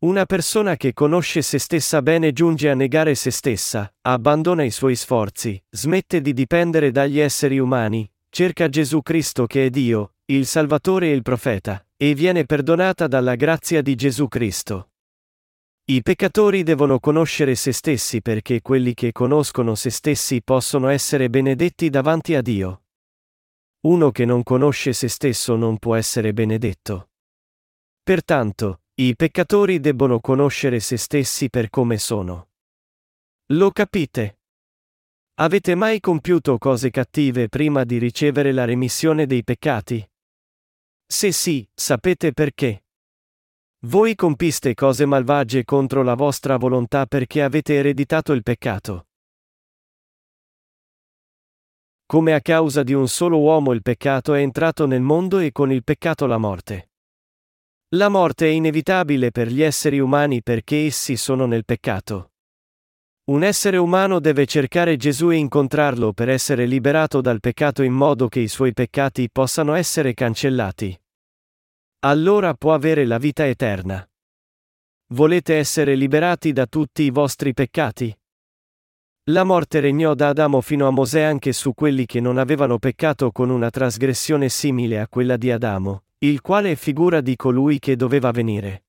[0.00, 4.96] Una persona che conosce se stessa bene giunge a negare se stessa, abbandona i suoi
[4.96, 11.06] sforzi, smette di dipendere dagli esseri umani, cerca Gesù Cristo che è Dio, il Salvatore
[11.06, 14.90] e il Profeta, e viene perdonata dalla grazia di Gesù Cristo.
[15.86, 21.88] I peccatori devono conoscere se stessi perché quelli che conoscono se stessi possono essere benedetti
[21.88, 22.82] davanti a Dio.
[23.88, 27.08] Uno che non conosce se stesso non può essere benedetto.
[28.02, 32.50] Pertanto, i peccatori debbono conoscere se stessi per come sono.
[33.52, 34.40] Lo capite?
[35.36, 40.06] Avete mai compiuto cose cattive prima di ricevere la remissione dei peccati?
[41.06, 42.84] Se sì, sapete perché.
[43.86, 49.07] Voi compiste cose malvagie contro la vostra volontà perché avete ereditato il peccato.
[52.10, 55.70] Come a causa di un solo uomo il peccato è entrato nel mondo e con
[55.70, 56.92] il peccato la morte.
[57.96, 62.32] La morte è inevitabile per gli esseri umani perché essi sono nel peccato.
[63.24, 68.28] Un essere umano deve cercare Gesù e incontrarlo per essere liberato dal peccato in modo
[68.28, 70.98] che i suoi peccati possano essere cancellati.
[72.06, 74.02] Allora può avere la vita eterna.
[75.08, 78.18] Volete essere liberati da tutti i vostri peccati?
[79.28, 83.30] La morte regnò da Adamo fino a Mosè anche su quelli che non avevano peccato
[83.30, 87.94] con una trasgressione simile a quella di Adamo, il quale è figura di colui che
[87.94, 88.84] doveva venire.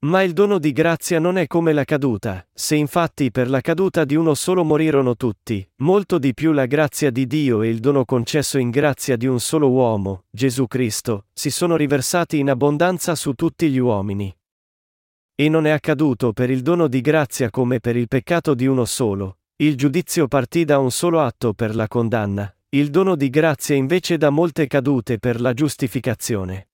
[0.00, 4.04] Ma il dono di grazia non è come la caduta, se infatti per la caduta
[4.04, 8.04] di uno solo morirono tutti, molto di più la grazia di Dio e il dono
[8.04, 13.32] concesso in grazia di un solo uomo, Gesù Cristo, si sono riversati in abbondanza su
[13.32, 14.30] tutti gli uomini.
[15.40, 18.84] E non è accaduto per il dono di grazia come per il peccato di uno
[18.84, 23.74] solo, il giudizio partì da un solo atto per la condanna, il dono di grazia
[23.74, 26.68] invece da molte cadute per la giustificazione.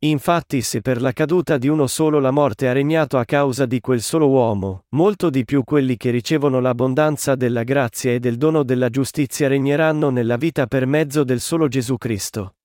[0.00, 3.78] Infatti se per la caduta di uno solo la morte ha regnato a causa di
[3.78, 8.64] quel solo uomo, molto di più quelli che ricevono l'abbondanza della grazia e del dono
[8.64, 12.56] della giustizia regneranno nella vita per mezzo del solo Gesù Cristo.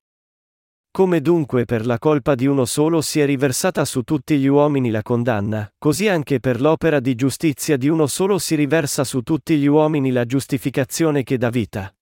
[1.00, 4.89] Come dunque per la colpa di uno solo si è riversata su tutti gli uomini
[4.89, 9.56] la condanna, così anche per l'opera di giustizia di uno solo si riversa su tutti
[9.56, 11.95] gli uomini la giustificazione che dà vita.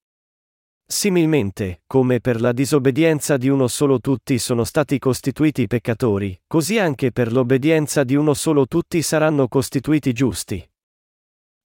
[0.84, 7.12] Similmente, come per la disobbedienza di uno solo tutti sono stati costituiti peccatori, così anche
[7.12, 10.68] per l'obbedienza di uno solo tutti saranno costituiti giusti.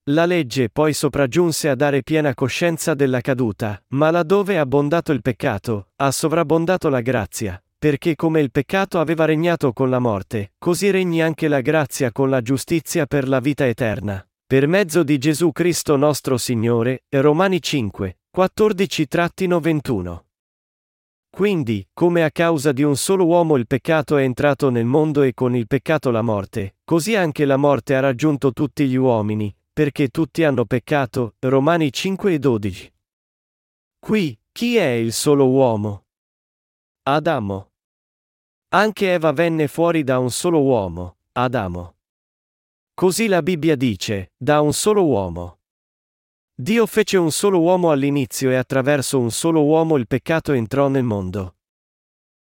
[0.06, 5.22] La legge poi sopraggiunse a dare piena coscienza della caduta, ma laddove è abbondato il
[5.22, 10.90] peccato, ha sovrabbondato la grazia, perché come il peccato aveva regnato con la morte, così
[10.90, 14.26] regni anche la grazia con la giustizia per la vita eterna.
[14.44, 20.18] Per mezzo di Gesù Cristo nostro Signore, Romani 5, 14-21.
[21.30, 25.32] Quindi, come a causa di un solo uomo il peccato è entrato nel mondo e
[25.32, 30.08] con il peccato la morte, così anche la morte ha raggiunto tutti gli uomini, perché
[30.08, 31.36] tutti hanno peccato.
[31.40, 32.92] Romani 5 e 12.
[33.98, 36.04] Qui, chi è il solo uomo?
[37.04, 37.70] Adamo.
[38.74, 41.96] Anche Eva venne fuori da un solo uomo, Adamo.
[42.94, 45.58] Così la Bibbia dice, da un solo uomo.
[46.54, 51.02] Dio fece un solo uomo all'inizio e attraverso un solo uomo il peccato entrò nel
[51.02, 51.56] mondo.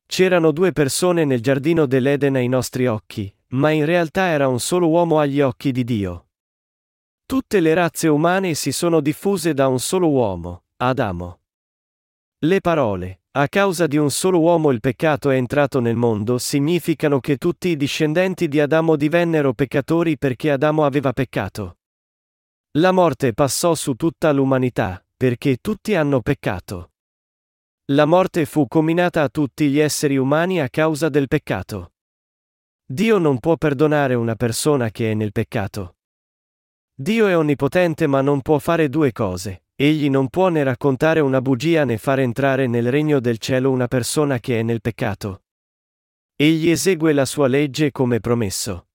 [0.05, 4.87] C'erano due persone nel giardino dell'Eden ai nostri occhi, ma in realtà era un solo
[4.87, 6.27] uomo agli occhi di Dio.
[7.27, 11.39] Tutte le razze umane si sono diffuse da un solo uomo, Adamo.
[12.45, 17.19] Le parole, a causa di un solo uomo il peccato è entrato nel mondo, significano
[17.19, 21.79] che tutti i discendenti di Adamo divennero peccatori perché Adamo aveva peccato.
[22.77, 26.91] La morte passò su tutta l'umanità, perché tutti hanno peccato.
[27.85, 31.93] La morte fu combinata a tutti gli esseri umani a causa del peccato.
[32.85, 35.95] Dio non può perdonare una persona che è nel peccato.
[36.97, 39.63] Dio è onnipotente ma non può fare due cose.
[39.75, 43.89] Egli non può né raccontare una bugia né fare entrare nel regno del cielo una
[43.89, 45.43] persona che è nel peccato.
[46.37, 48.87] Egli esegue la sua legge come promesso.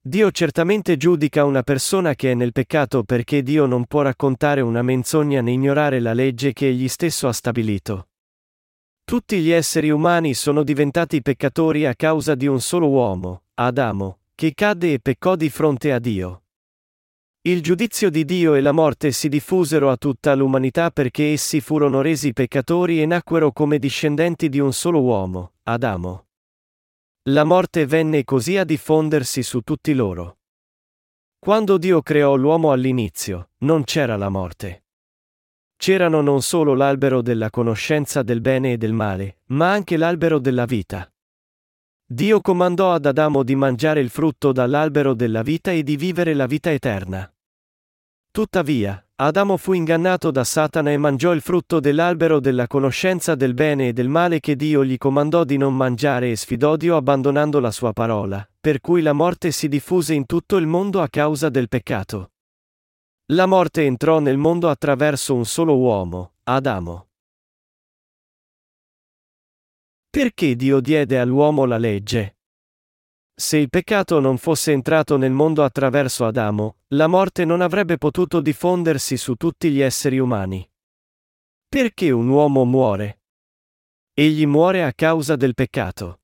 [0.00, 4.80] Dio certamente giudica una persona che è nel peccato perché Dio non può raccontare una
[4.80, 8.08] menzogna né ignorare la legge che egli stesso ha stabilito.
[9.04, 14.54] Tutti gli esseri umani sono diventati peccatori a causa di un solo uomo, Adamo, che
[14.54, 16.38] cadde e peccò di fronte a Dio.
[17.44, 22.00] Il giudizio di Dio e la morte si diffusero a tutta l'umanità perché essi furono
[22.00, 26.26] resi peccatori e nacquero come discendenti di un solo uomo, Adamo.
[27.30, 30.38] La morte venne così a diffondersi su tutti loro.
[31.40, 34.84] Quando Dio creò l'uomo all'inizio, non c'era la morte.
[35.74, 40.64] C'erano non solo l'albero della conoscenza del bene e del male, ma anche l'albero della
[40.64, 41.11] vita.
[42.12, 46.44] Dio comandò ad Adamo di mangiare il frutto dall'albero della vita e di vivere la
[46.44, 47.26] vita eterna.
[48.30, 53.88] Tuttavia, Adamo fu ingannato da Satana e mangiò il frutto dell'albero della conoscenza del bene
[53.88, 57.70] e del male che Dio gli comandò di non mangiare e sfidò Dio abbandonando la
[57.70, 61.68] sua parola, per cui la morte si diffuse in tutto il mondo a causa del
[61.68, 62.32] peccato.
[63.32, 67.11] La morte entrò nel mondo attraverso un solo uomo, Adamo.
[70.12, 72.36] Perché Dio diede all'uomo la legge?
[73.34, 78.42] Se il peccato non fosse entrato nel mondo attraverso Adamo, la morte non avrebbe potuto
[78.42, 80.70] diffondersi su tutti gli esseri umani.
[81.66, 83.22] Perché un uomo muore?
[84.12, 86.20] Egli muore a causa del peccato.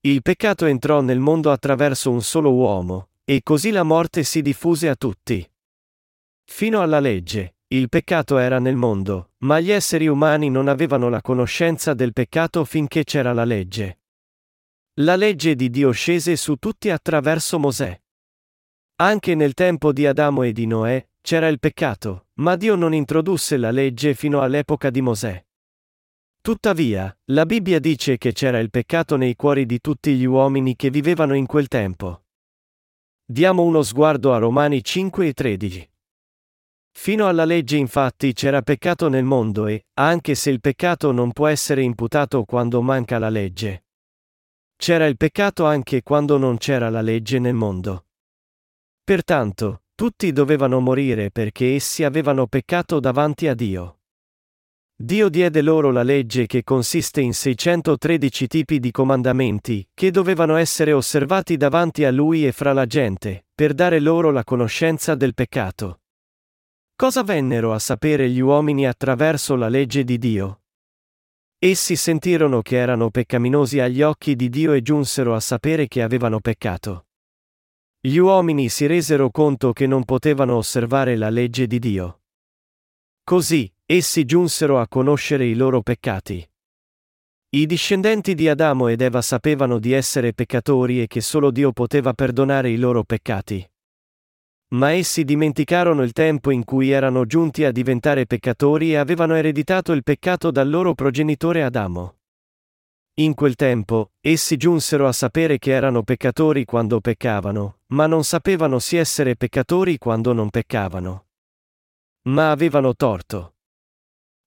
[0.00, 4.88] Il peccato entrò nel mondo attraverso un solo uomo, e così la morte si diffuse
[4.88, 5.48] a tutti.
[6.42, 11.20] Fino alla legge, il peccato era nel mondo, ma gli esseri umani non avevano la
[11.20, 13.98] conoscenza del peccato finché c'era la legge.
[15.00, 18.00] La legge di Dio scese su tutti attraverso Mosè.
[19.00, 23.58] Anche nel tempo di Adamo e di Noè c'era il peccato, ma Dio non introdusse
[23.58, 25.46] la legge fino all'epoca di Mosè.
[26.40, 30.88] Tuttavia, la Bibbia dice che c'era il peccato nei cuori di tutti gli uomini che
[30.88, 32.22] vivevano in quel tempo.
[33.26, 35.90] Diamo uno sguardo a Romani 5 e 13.
[37.00, 41.46] Fino alla legge infatti c'era peccato nel mondo e, anche se il peccato non può
[41.46, 43.84] essere imputato quando manca la legge.
[44.76, 48.06] C'era il peccato anche quando non c'era la legge nel mondo.
[49.04, 54.00] Pertanto, tutti dovevano morire perché essi avevano peccato davanti a Dio.
[54.94, 60.92] Dio diede loro la legge che consiste in 613 tipi di comandamenti, che dovevano essere
[60.92, 66.00] osservati davanti a Lui e fra la gente, per dare loro la conoscenza del peccato.
[67.00, 70.62] Cosa vennero a sapere gli uomini attraverso la legge di Dio?
[71.56, 76.40] Essi sentirono che erano peccaminosi agli occhi di Dio e giunsero a sapere che avevano
[76.40, 77.06] peccato.
[78.00, 82.22] Gli uomini si resero conto che non potevano osservare la legge di Dio.
[83.22, 86.50] Così, essi giunsero a conoscere i loro peccati.
[87.50, 92.12] I discendenti di Adamo ed Eva sapevano di essere peccatori e che solo Dio poteva
[92.12, 93.64] perdonare i loro peccati.
[94.70, 99.92] Ma essi dimenticarono il tempo in cui erano giunti a diventare peccatori e avevano ereditato
[99.92, 102.16] il peccato dal loro progenitore Adamo.
[103.14, 108.78] In quel tempo, essi giunsero a sapere che erano peccatori quando peccavano, ma non sapevano
[108.78, 111.26] sì essere peccatori quando non peccavano.
[112.28, 113.54] Ma avevano torto.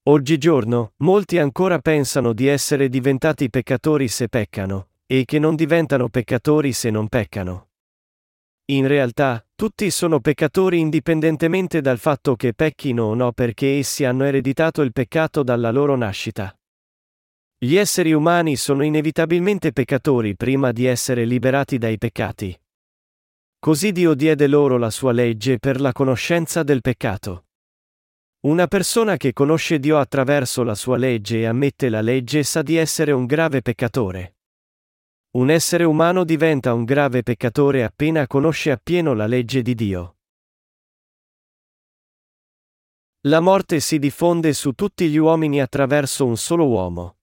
[0.04, 6.72] Oggigiorno, molti ancora pensano di essere diventati peccatori se peccano, e che non diventano peccatori
[6.72, 7.70] se non peccano.
[8.66, 14.24] In realtà, tutti sono peccatori indipendentemente dal fatto che pecchino o no perché essi hanno
[14.24, 16.52] ereditato il peccato dalla loro nascita.
[17.60, 22.60] Gli esseri umani sono inevitabilmente peccatori prima di essere liberati dai peccati.
[23.60, 27.46] Così Dio diede loro la sua legge per la conoscenza del peccato.
[28.48, 32.78] Una persona che conosce Dio attraverso la sua legge e ammette la legge sa di
[32.78, 34.38] essere un grave peccatore.
[35.34, 40.18] Un essere umano diventa un grave peccatore appena conosce appieno la legge di Dio.
[43.22, 47.18] La morte si diffonde su tutti gli uomini attraverso un solo uomo.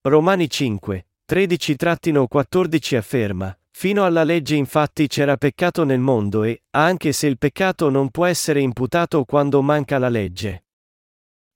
[0.00, 7.26] Romani 5, 13-14 afferma, Fino alla legge infatti c'era peccato nel mondo e, anche se
[7.26, 10.66] il peccato non può essere imputato quando manca la legge.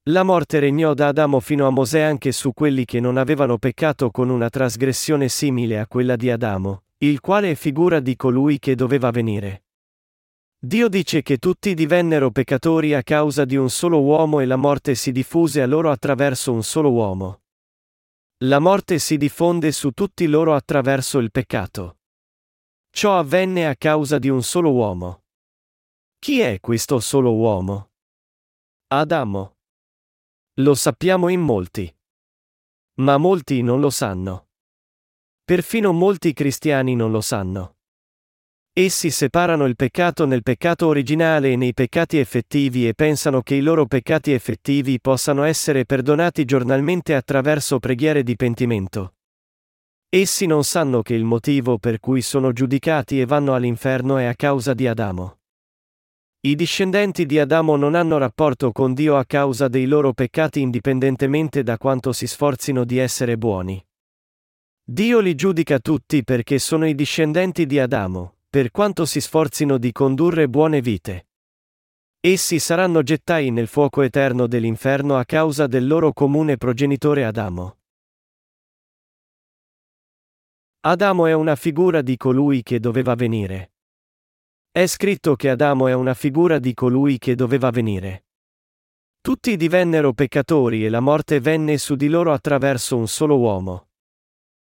[0.08, 4.10] La morte regnò da Adamo fino a Mosè anche su quelli che non avevano peccato
[4.10, 8.74] con una trasgressione simile a quella di Adamo, il quale è figura di colui che
[8.74, 9.64] doveva venire.
[10.58, 14.94] Dio dice che tutti divennero peccatori a causa di un solo uomo e la morte
[14.94, 17.42] si diffuse a loro attraverso un solo uomo.
[18.44, 21.98] La morte si diffonde su tutti loro attraverso il peccato.
[22.88, 25.24] Ciò avvenne a causa di un solo uomo.
[26.18, 27.90] Chi è questo solo uomo?
[28.86, 29.57] Adamo.
[30.58, 31.88] Lo sappiamo in molti.
[32.94, 34.48] Ma molti non lo sanno.
[35.44, 37.76] Perfino molti cristiani non lo sanno.
[38.72, 43.60] Essi separano il peccato nel peccato originale e nei peccati effettivi e pensano che i
[43.60, 49.14] loro peccati effettivi possano essere perdonati giornalmente attraverso preghiere di pentimento.
[50.08, 54.34] Essi non sanno che il motivo per cui sono giudicati e vanno all'inferno è a
[54.34, 55.37] causa di Adamo.
[56.40, 61.64] I discendenti di Adamo non hanno rapporto con Dio a causa dei loro peccati indipendentemente
[61.64, 63.84] da quanto si sforzino di essere buoni.
[64.84, 69.90] Dio li giudica tutti perché sono i discendenti di Adamo, per quanto si sforzino di
[69.90, 71.26] condurre buone vite.
[72.20, 77.78] Essi saranno gettai nel fuoco eterno dell'inferno a causa del loro comune progenitore Adamo.
[80.82, 83.72] Adamo è una figura di colui che doveva venire.
[84.78, 88.26] È scritto che Adamo è una figura di colui che doveva venire.
[89.20, 93.88] Tutti divennero peccatori e la morte venne su di loro attraverso un solo uomo.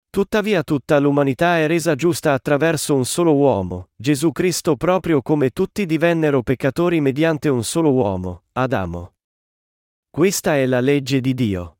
[0.09, 5.85] Tuttavia tutta l'umanità è resa giusta attraverso un solo uomo, Gesù Cristo proprio come tutti
[5.85, 9.13] divennero peccatori mediante un solo uomo, Adamo.
[10.09, 11.77] Questa è la legge di Dio.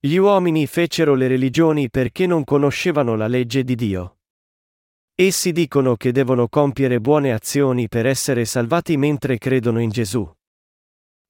[0.00, 4.17] Gli uomini fecero le religioni perché non conoscevano la legge di Dio.
[5.20, 10.24] Essi dicono che devono compiere buone azioni per essere salvati mentre credono in Gesù.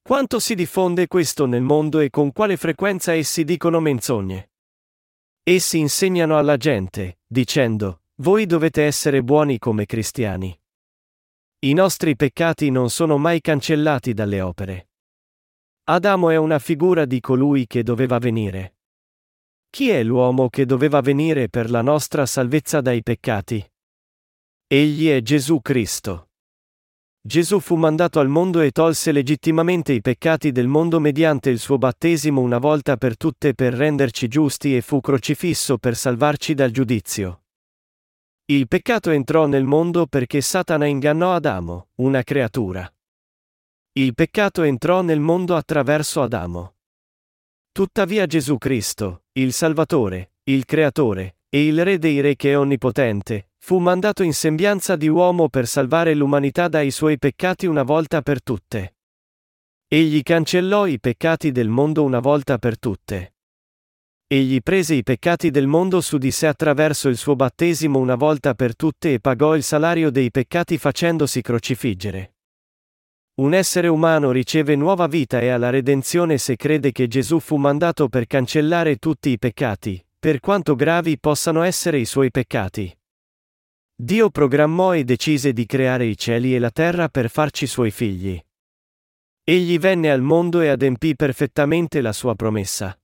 [0.02, 4.50] Quanto si diffonde questo nel mondo e con quale frequenza essi dicono menzogne?
[5.42, 10.54] Essi insegnano alla gente, dicendo, voi dovete essere buoni come cristiani.
[11.60, 14.90] I nostri peccati non sono mai cancellati dalle opere.
[15.84, 18.76] Adamo è una figura di colui che doveva venire.
[19.70, 23.66] Chi è l'uomo che doveva venire per la nostra salvezza dai peccati?
[24.70, 26.28] Egli è Gesù Cristo.
[27.22, 31.78] Gesù fu mandato al mondo e tolse legittimamente i peccati del mondo mediante il suo
[31.78, 37.44] battesimo una volta per tutte per renderci giusti e fu crocifisso per salvarci dal giudizio.
[38.44, 42.94] Il peccato entrò nel mondo perché Satana ingannò Adamo, una creatura.
[43.92, 46.74] Il peccato entrò nel mondo attraverso Adamo.
[47.72, 53.47] Tuttavia Gesù Cristo, il Salvatore, il Creatore, e il Re dei Re che è onnipotente,
[53.58, 58.42] fu mandato in sembianza di uomo per salvare l'umanità dai suoi peccati una volta per
[58.42, 58.96] tutte.
[59.86, 63.34] Egli cancellò i peccati del mondo una volta per tutte.
[64.26, 68.52] Egli prese i peccati del mondo su di sé attraverso il suo battesimo una volta
[68.54, 72.34] per tutte e pagò il salario dei peccati facendosi crocifiggere.
[73.38, 77.56] Un essere umano riceve nuova vita e ha la redenzione se crede che Gesù fu
[77.56, 82.97] mandato per cancellare tutti i peccati, per quanto gravi possano essere i suoi peccati.
[84.00, 88.40] Dio programmò e decise di creare i cieli e la terra per farci suoi figli.
[89.42, 92.96] Egli venne al mondo e adempì perfettamente la sua promessa.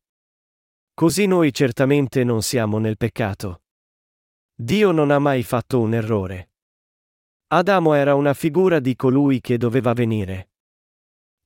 [0.94, 3.62] così noi certamente non siamo nel peccato.
[4.54, 6.52] Dio non ha mai fatto un errore.
[7.48, 10.50] Adamo era una figura di colui che doveva venire.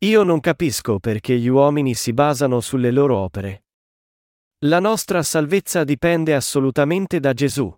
[0.05, 3.65] Io non capisco perché gli uomini si basano sulle loro opere.
[4.67, 7.75] La nostra salvezza dipende assolutamente da Gesù.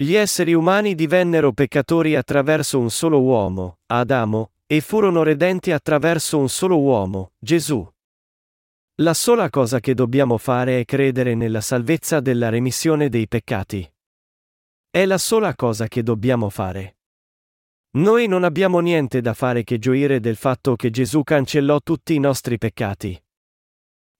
[0.00, 6.48] Gli esseri umani divennero peccatori attraverso un solo uomo, Adamo, e furono redenti attraverso un
[6.48, 7.84] solo uomo, Gesù.
[9.00, 13.92] La sola cosa che dobbiamo fare è credere nella salvezza della remissione dei peccati.
[14.88, 16.98] È la sola cosa che dobbiamo fare.
[17.96, 22.20] Noi non abbiamo niente da fare che gioire del fatto che Gesù cancellò tutti i
[22.20, 23.20] nostri peccati.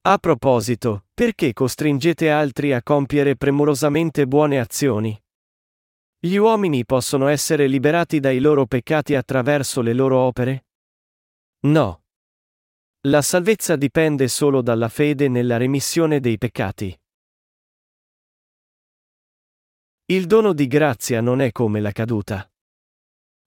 [0.08, 5.16] A proposito, perché costringete altri a compiere premurosamente buone azioni?
[6.20, 10.66] Gli uomini possono essere liberati dai loro peccati attraverso le loro opere?
[11.60, 12.02] No.
[13.02, 17.00] La salvezza dipende solo dalla fede nella remissione dei peccati.
[20.06, 22.50] Il dono di grazia non è come la caduta.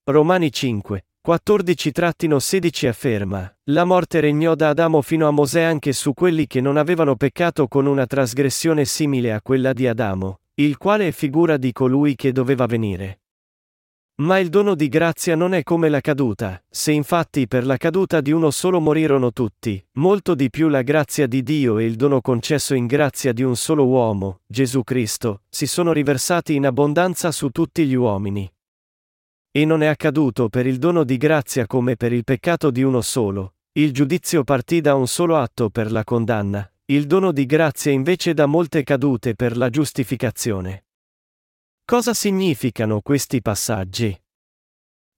[0.05, 6.47] Romani 5, 14-16 afferma, la morte regnò da Adamo fino a Mosè anche su quelli
[6.47, 11.11] che non avevano peccato con una trasgressione simile a quella di Adamo, il quale è
[11.11, 13.21] figura di colui che doveva venire.
[14.21, 18.21] Ma il dono di grazia non è come la caduta, se infatti per la caduta
[18.21, 22.21] di uno solo morirono tutti, molto di più la grazia di Dio e il dono
[22.21, 27.49] concesso in grazia di un solo uomo, Gesù Cristo, si sono riversati in abbondanza su
[27.49, 28.51] tutti gli uomini.
[29.49, 33.01] E non è accaduto per il dono di grazia come per il peccato di uno
[33.01, 37.89] solo, il giudizio partì da un solo atto per la condanna, il dono di grazia
[37.89, 40.87] invece dà molte cadute per la giustificazione.
[41.85, 44.13] Cosa significano questi passaggi?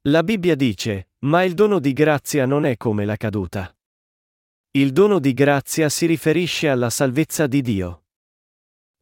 [0.02, 3.76] La Bibbia dice, ma il dono di grazia non è come la caduta.
[4.76, 8.03] Il dono di grazia si riferisce alla salvezza di Dio.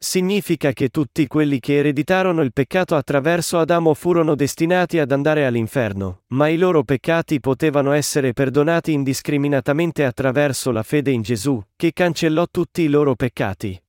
[0.03, 6.23] Significa che tutti quelli che ereditarono il peccato attraverso Adamo furono destinati ad andare all'inferno,
[6.29, 12.47] ma i loro peccati potevano essere perdonati indiscriminatamente attraverso la fede in Gesù, che cancellò
[12.49, 13.79] tutti i loro peccati.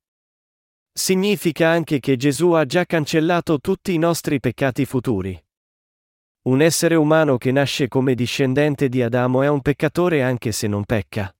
[0.93, 5.43] Significa anche che Gesù ha già cancellato tutti i nostri peccati futuri.
[6.43, 10.83] Un essere umano che nasce come discendente di Adamo è un peccatore anche se non
[10.85, 11.35] pecca.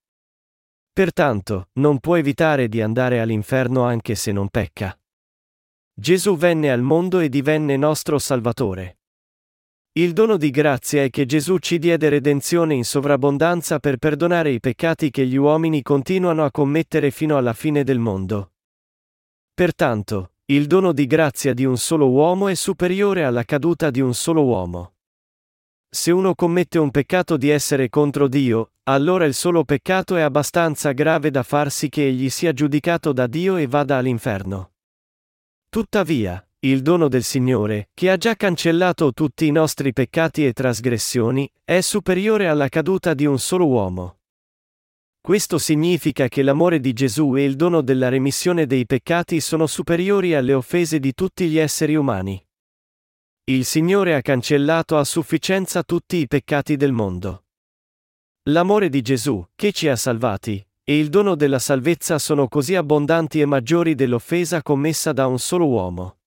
[0.93, 4.95] Pertanto, non può evitare di andare all'inferno anche se non pecca.
[5.91, 8.99] Gesù venne al mondo e divenne nostro Salvatore.
[9.93, 14.59] Il dono di grazia è che Gesù ci diede redenzione in sovrabbondanza per perdonare i
[14.59, 18.53] peccati che gli uomini continuano a commettere fino alla fine del mondo.
[19.51, 24.13] Pertanto, il dono di grazia di un solo uomo è superiore alla caduta di un
[24.13, 24.92] solo uomo.
[25.95, 30.91] Se uno commette un peccato di essere contro Dio, allora il solo peccato è abbastanza
[30.91, 34.71] grave da far sì che egli sia giudicato da Dio e vada all'inferno.
[35.69, 41.47] Tuttavia, il dono del Signore, che ha già cancellato tutti i nostri peccati e trasgressioni,
[41.63, 44.17] è superiore alla caduta di un solo uomo.
[45.21, 50.33] Questo significa che l'amore di Gesù e il dono della remissione dei peccati sono superiori
[50.33, 52.43] alle offese di tutti gli esseri umani.
[53.45, 57.43] Il Signore ha cancellato a sufficienza tutti i peccati del mondo.
[58.43, 63.41] L'amore di Gesù, che ci ha salvati, e il dono della salvezza sono così abbondanti
[63.41, 66.19] e maggiori dell'offesa commessa da un solo uomo.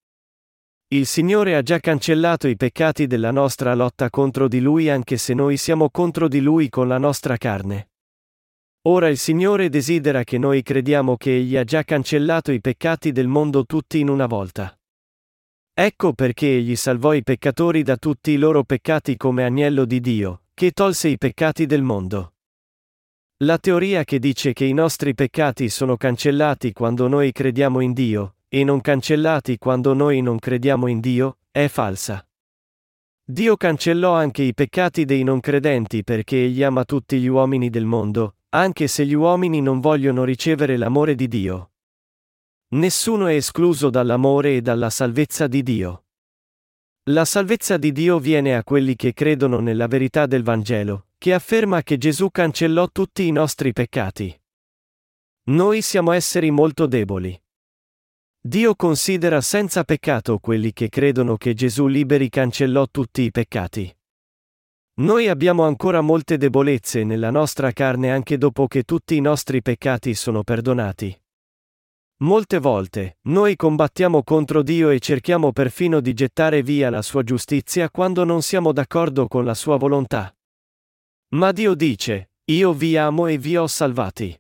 [0.89, 5.33] Il Signore ha già cancellato i peccati della nostra lotta contro di Lui anche se
[5.33, 7.93] noi siamo contro di Lui con la nostra carne.
[8.89, 13.27] Ora il Signore desidera che noi crediamo che Egli ha già cancellato i peccati del
[13.27, 14.79] mondo tutti in una volta.
[15.79, 20.45] Ecco perché egli salvò i peccatori da tutti i loro peccati come agnello di Dio,
[20.55, 22.33] che tolse i peccati del mondo.
[23.45, 28.37] La teoria che dice che i nostri peccati sono cancellati quando noi crediamo in Dio,
[28.49, 32.27] e non cancellati quando noi non crediamo in Dio, è falsa.
[33.23, 37.85] Dio cancellò anche i peccati dei non credenti perché egli ama tutti gli uomini del
[37.85, 41.73] mondo, anche se gli uomini non vogliono ricevere l'amore di Dio.
[42.69, 46.07] Nessuno è escluso dall'amore e dalla salvezza di Dio.
[47.11, 51.85] La salvezza di Dio viene a quelli che credono nella verità del Vangelo, che afferma
[51.85, 54.37] che Gesù cancellò tutti i nostri peccati.
[55.45, 57.41] Noi siamo esseri molto deboli.
[58.41, 63.97] Dio considera senza peccato quelli che credono che Gesù liberi cancellò tutti i peccati.
[64.95, 70.15] Noi abbiamo ancora molte debolezze nella nostra carne anche dopo che tutti i nostri peccati
[70.15, 71.17] sono perdonati.
[72.21, 77.91] Molte volte, noi combattiamo contro Dio e cerchiamo perfino di gettare via la sua giustizia
[77.91, 80.35] quando non siamo d'accordo con la sua volontà.
[81.35, 84.35] Ma Dio dice, io vi amo e vi ho salvati.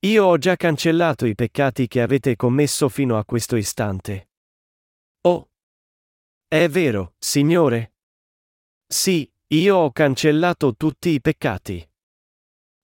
[0.00, 4.28] Io ho già cancellato i peccati che avete commesso fino a questo istante.
[5.22, 5.48] Oh!
[6.46, 7.94] È vero, Signore?
[8.86, 11.88] Sì, io ho cancellato tutti i peccati.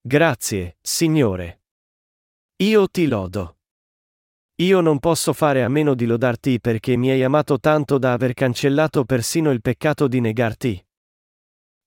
[0.00, 1.64] Grazie, Signore.
[2.62, 3.58] Io ti lodo.
[4.56, 8.34] Io non posso fare a meno di lodarti perché mi hai amato tanto da aver
[8.34, 10.86] cancellato persino il peccato di negarti.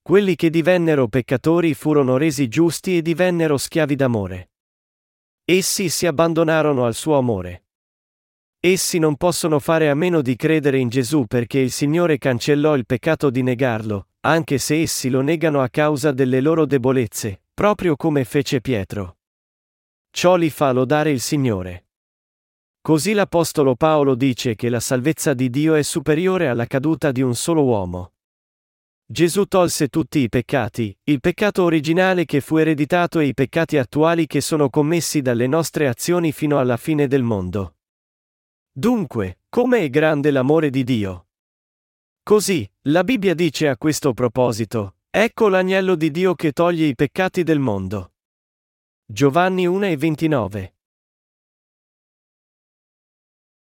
[0.02, 4.50] Quelli che divennero peccatori furono resi giusti e divennero schiavi d'amore.
[5.44, 7.66] Essi si abbandonarono al suo amore.
[8.58, 12.84] Essi non possono fare a meno di credere in Gesù perché il Signore cancellò il
[12.84, 18.24] peccato di negarlo, anche se essi lo negano a causa delle loro debolezze, proprio come
[18.24, 19.18] fece Pietro.
[20.10, 21.85] Ciò li fa lodare il Signore.
[22.86, 27.34] Così l'Apostolo Paolo dice che la salvezza di Dio è superiore alla caduta di un
[27.34, 28.12] solo uomo.
[29.04, 34.28] Gesù tolse tutti i peccati, il peccato originale che fu ereditato e i peccati attuali
[34.28, 37.78] che sono commessi dalle nostre azioni fino alla fine del mondo.
[38.70, 41.26] Dunque, come è grande l'amore di Dio?
[42.22, 47.42] Così, la Bibbia dice a questo proposito, ecco l'agnello di Dio che toglie i peccati
[47.42, 48.12] del mondo.
[49.04, 50.75] Giovanni 1 e 29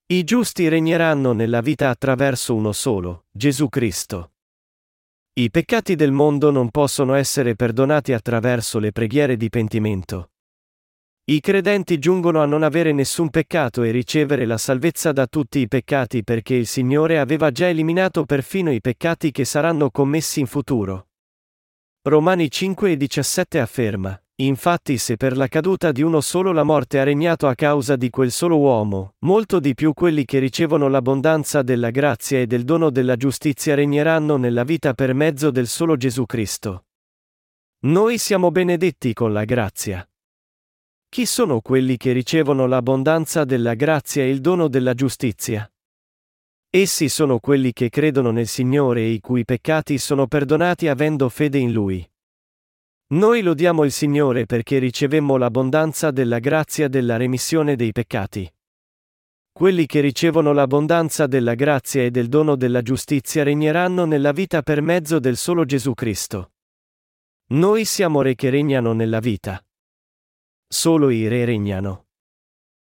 [0.08, 4.34] i giusti regneranno nella vita attraverso uno solo, Gesù Cristo.
[5.32, 10.30] I peccati del mondo non possono essere perdonati attraverso le preghiere di pentimento.
[11.24, 15.66] I credenti giungono a non avere nessun peccato e ricevere la salvezza da tutti i
[15.66, 21.08] peccati perché il Signore aveva già eliminato perfino i peccati che saranno commessi in futuro.
[22.02, 27.00] Romani 5 e 17 afferma, Infatti se per la caduta di uno solo la morte
[27.00, 31.62] ha regnato a causa di quel solo uomo, molto di più quelli che ricevono l'abbondanza
[31.62, 36.26] della grazia e del dono della giustizia regneranno nella vita per mezzo del solo Gesù
[36.26, 36.84] Cristo.
[37.86, 40.06] Noi siamo benedetti con la grazia.
[41.08, 45.66] Chi sono quelli che ricevono l'abbondanza della grazia e il dono della giustizia?
[46.68, 51.56] Essi sono quelli che credono nel Signore e i cui peccati sono perdonati avendo fede
[51.56, 52.06] in Lui.
[53.08, 58.52] Noi lodiamo il Signore perché ricevemmo l'abbondanza della grazia della remissione dei peccati.
[59.52, 64.82] Quelli che ricevono l'abbondanza della grazia e del dono della giustizia regneranno nella vita per
[64.82, 66.50] mezzo del solo Gesù Cristo.
[67.50, 69.64] Noi siamo re che regnano nella vita.
[70.66, 72.08] Solo i re regnano.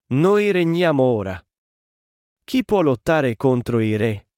[0.07, 1.39] Noi regniamo ora.
[2.43, 4.28] Chi può lottare contro i re?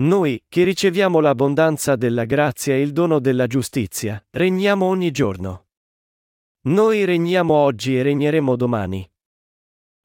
[0.00, 5.66] Noi, che riceviamo l'abbondanza della grazia e il dono della giustizia, regniamo ogni giorno.
[6.68, 9.06] Noi regniamo oggi e regneremo domani.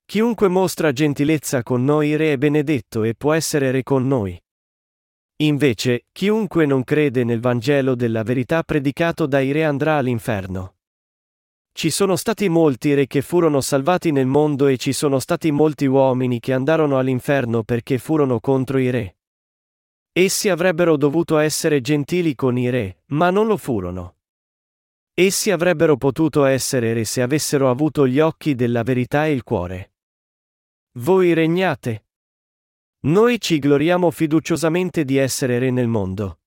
[0.05, 4.37] Chiunque mostra gentilezza con noi re è benedetto e può essere re con noi.
[5.37, 10.75] Invece, chiunque non crede nel Vangelo della verità predicato dai re andrà all'inferno.
[11.71, 15.85] Ci sono stati molti re che furono salvati nel mondo e ci sono stati molti
[15.85, 19.15] uomini che andarono all'inferno perché furono contro i re.
[20.17, 24.19] Essi avrebbero dovuto essere gentili con i re, ma non lo furono.
[25.13, 29.95] Essi avrebbero potuto essere re se avessero avuto gli occhi della verità e il cuore.
[30.99, 32.05] Voi regnate.
[33.07, 36.39] Noi ci gloriamo fiduciosamente di essere re nel mondo.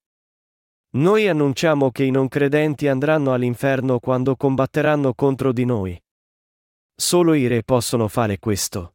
[0.92, 6.02] Noi annunciamo che i non credenti andranno all'inferno quando combatteranno contro di noi.
[6.94, 8.94] Solo i re possono fare questo.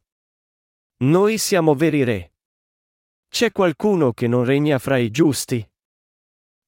[1.04, 2.33] Noi siamo veri re.
[3.34, 5.68] C'è qualcuno che non regna fra i giusti?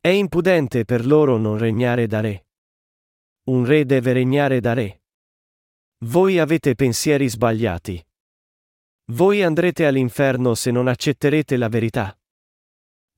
[0.00, 2.48] È impudente per loro non regnare da re.
[3.44, 5.02] Un re deve regnare da re.
[6.06, 8.04] Voi avete pensieri sbagliati.
[9.12, 12.18] Voi andrete all'inferno se non accetterete la verità.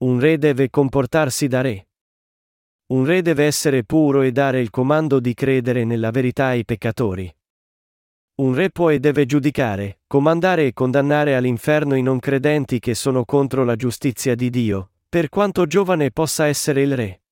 [0.05, 1.88] Un re deve comportarsi da re.
[2.88, 7.34] Un re deve essere puro e dare il comando di credere nella verità ai peccatori.
[8.41, 13.24] Un re può e deve giudicare, comandare e condannare all'inferno i non credenti che sono
[13.24, 17.22] contro la giustizia di Dio, per quanto giovane possa essere il re.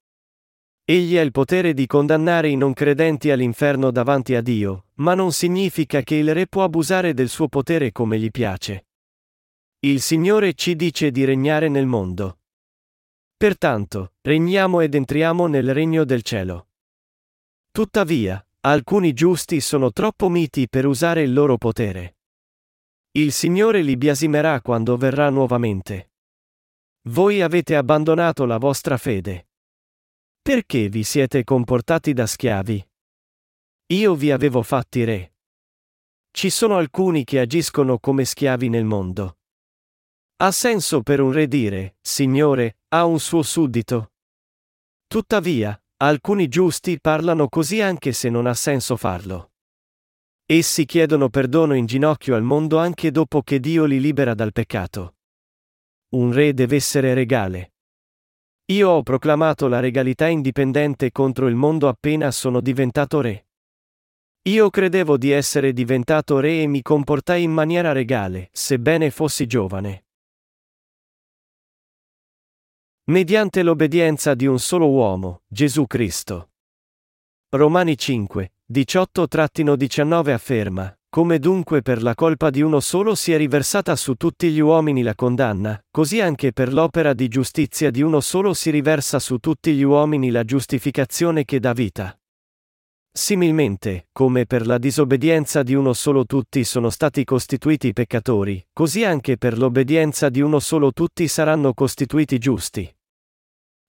[0.84, 5.32] Egli ha il potere di condannare i non credenti all'inferno davanti a Dio, ma non
[5.32, 8.86] significa che il re può abusare del suo potere come gli piace.
[9.80, 12.38] Il Signore ci dice di regnare nel mondo.
[13.36, 16.68] Pertanto, regniamo ed entriamo nel regno del cielo.
[17.70, 22.16] Tuttavia, Alcuni giusti sono troppo miti per usare il loro potere.
[23.12, 26.10] Il Signore li biasimerà quando verrà nuovamente.
[27.02, 29.50] Voi avete abbandonato la vostra fede.
[30.42, 32.88] Perché vi siete comportati da schiavi?
[33.92, 35.34] Io vi avevo fatti re.
[36.32, 39.38] Ci sono alcuni che agiscono come schiavi nel mondo.
[40.38, 44.10] Ha senso per un re dire, Signore, ha un suo suddito?
[45.06, 49.52] Tuttavia, Alcuni giusti parlano così anche se non ha senso farlo.
[50.44, 55.14] Essi chiedono perdono in ginocchio al mondo anche dopo che Dio li libera dal peccato.
[56.10, 57.72] Un re deve essere regale.
[58.72, 63.46] Io ho proclamato la regalità indipendente contro il mondo appena sono diventato re.
[64.48, 70.05] Io credevo di essere diventato re e mi comportai in maniera regale, sebbene fossi giovane.
[73.08, 76.48] Mediante l'obbedienza di un solo uomo, Gesù Cristo.
[77.50, 83.94] Romani 5, 18-19 afferma, come dunque per la colpa di uno solo si è riversata
[83.94, 88.52] su tutti gli uomini la condanna, così anche per l'opera di giustizia di uno solo
[88.54, 92.18] si riversa su tutti gli uomini la giustificazione che dà vita.
[93.16, 99.38] Similmente, come per la disobbedienza di uno solo tutti sono stati costituiti peccatori, così anche
[99.38, 102.94] per l'obbedienza di uno solo tutti saranno costituiti giusti.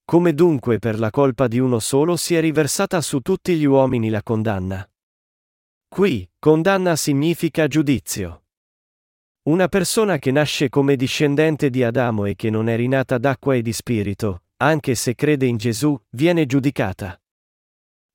[0.06, 4.08] Come dunque per la colpa di uno solo si è riversata su tutti gli uomini
[4.08, 4.90] la condanna.
[5.90, 8.46] Qui, condanna significa giudizio.
[9.50, 13.62] Una persona che nasce come discendente di Adamo e che non è rinata d'acqua e
[13.62, 17.20] di spirito, anche se crede in Gesù, viene giudicata.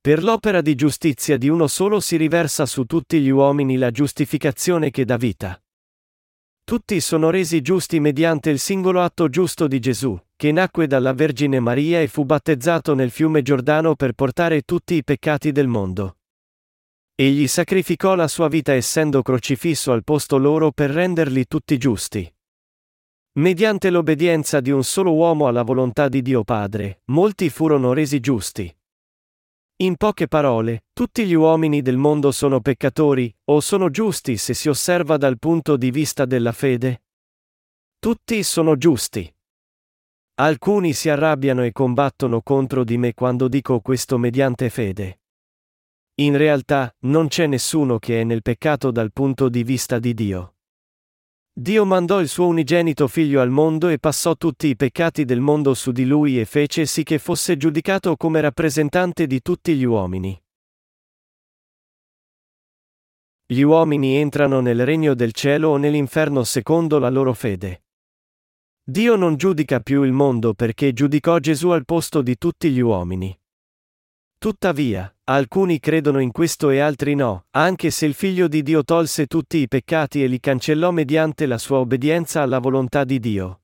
[0.03, 4.91] Per l'opera di giustizia di uno solo si riversa su tutti gli uomini la giustificazione
[4.91, 5.63] che dà vita.
[6.65, 11.61] Tutti sono resi giusti mediante il singolo atto giusto di Gesù, che nacque dalla Vergine
[11.61, 16.17] Maria e fu battezzato nel fiume Giordano per portare tutti i peccati del mondo.
[17.15, 22.29] Egli sacrificò la sua vita essendo crocifisso al posto loro per renderli tutti giusti.
[23.35, 28.75] Mediante l'obbedienza di un solo uomo alla volontà di Dio Padre, molti furono resi giusti.
[29.83, 34.69] In poche parole, tutti gli uomini del mondo sono peccatori, o sono giusti se si
[34.69, 37.03] osserva dal punto di vista della fede?
[37.99, 39.29] Tutti sono giusti.
[40.35, 45.23] Alcuni si arrabbiano e combattono contro di me quando dico questo mediante fede.
[46.21, 50.55] In realtà, non c'è nessuno che è nel peccato dal punto di vista di Dio.
[51.55, 55.75] Dio mandò il suo unigenito figlio al mondo e passò tutti i peccati del mondo
[55.75, 60.41] su di lui e fece sì che fosse giudicato come rappresentante di tutti gli uomini.
[63.45, 67.83] Gli uomini entrano nel regno del cielo o nell'inferno secondo la loro fede.
[68.83, 73.39] Dio non giudica più il mondo perché giudicò Gesù al posto di tutti gli uomini.
[74.39, 79.27] Tuttavia, alcuni credono in questo e altri no, anche se il Figlio di Dio tolse
[79.27, 83.63] tutti i peccati e li cancellò mediante la sua obbedienza alla volontà di Dio.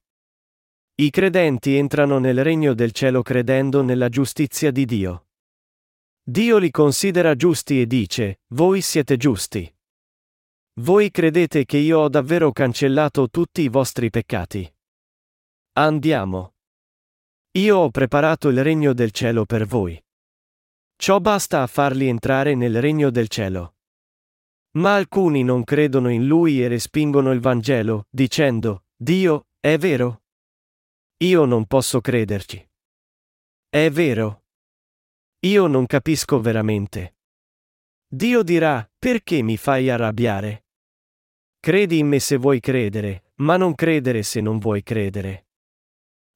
[0.97, 5.27] I credenti entrano nel regno del cielo credendo nella giustizia di Dio.
[6.23, 9.73] Dio li considera giusti e dice, voi siete giusti.
[10.81, 14.71] Voi credete che io ho davvero cancellato tutti i vostri peccati.
[15.73, 16.55] Andiamo.
[17.53, 20.01] Io ho preparato il regno del cielo per voi.
[21.01, 23.76] Ciò basta a farli entrare nel regno del cielo.
[24.78, 30.24] Ma alcuni non credono in lui e respingono il Vangelo, dicendo, Dio, è vero?
[31.18, 32.68] Io non posso crederci.
[33.68, 34.46] È vero.
[35.46, 37.18] Io non capisco veramente.
[38.09, 40.66] Dio dirà, perché mi fai arrabbiare?
[41.61, 45.46] Credi in me se vuoi credere, ma non credere se non vuoi credere.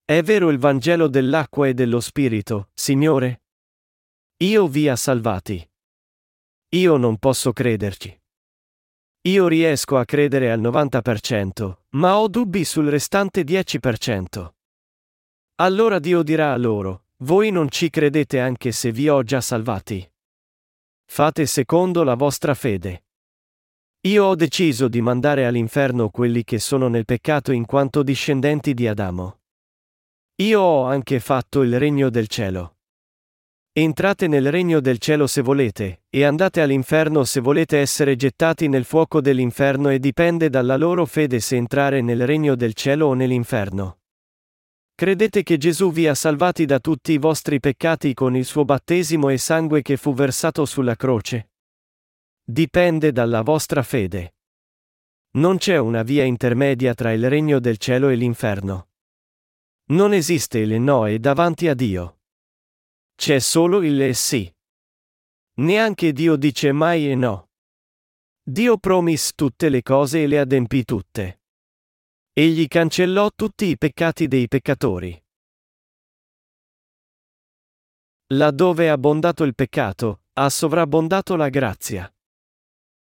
[0.05, 3.42] È vero il Vangelo dell'acqua e dello Spirito, Signore?
[4.43, 5.65] Io vi ha salvati.
[6.71, 8.21] Io non posso crederci.
[9.29, 14.53] Io riesco a credere al 90%, ma ho dubbi sul restante 10%.
[15.61, 20.13] Allora Dio dirà a loro, voi non ci credete anche se vi ho già salvati.
[21.05, 23.05] Fate secondo la vostra fede.
[24.09, 28.89] Io ho deciso di mandare all'inferno quelli che sono nel peccato in quanto discendenti di
[28.89, 29.39] Adamo.
[30.43, 32.79] Io ho anche fatto il regno del cielo.
[33.75, 38.85] Entrate nel regno del cielo se volete, e andate all'inferno se volete essere gettati nel
[38.85, 44.01] fuoco dell'inferno e dipende dalla loro fede se entrare nel regno del cielo o nell'inferno.
[44.95, 49.31] Credete che Gesù vi ha salvati da tutti i vostri peccati con il suo battesimo
[49.31, 51.53] e sangue che fu versato sulla croce?
[52.45, 54.35] Dipende dalla vostra fede.
[55.37, 58.89] Non c'è una via intermedia tra il regno del cielo e l'inferno.
[59.93, 62.19] Non esiste il no davanti a Dio.
[63.15, 64.53] C'è solo il sì.
[65.55, 67.51] Neanche Dio dice mai e no.
[68.43, 71.43] Dio promise tutte le cose e le adempì tutte.
[72.33, 75.23] Egli cancellò tutti i peccati dei peccatori.
[78.33, 82.11] Laddove è abbondato il peccato, ha sovrabbondato la grazia.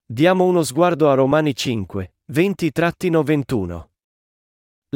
[0.04, 3.91] Diamo uno sguardo a Romani 5, 20-21.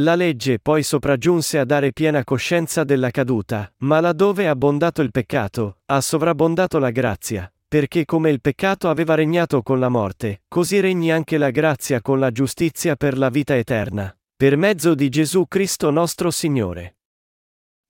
[0.01, 5.11] La legge poi sopraggiunse a dare piena coscienza della caduta, ma laddove è abbondato il
[5.11, 10.81] peccato, ha sovrabbondato la grazia, perché come il peccato aveva regnato con la morte, così
[10.81, 15.49] regni anche la grazia con la giustizia per la vita eterna, per mezzo di Gesù
[15.49, 16.99] Cristo nostro Signore.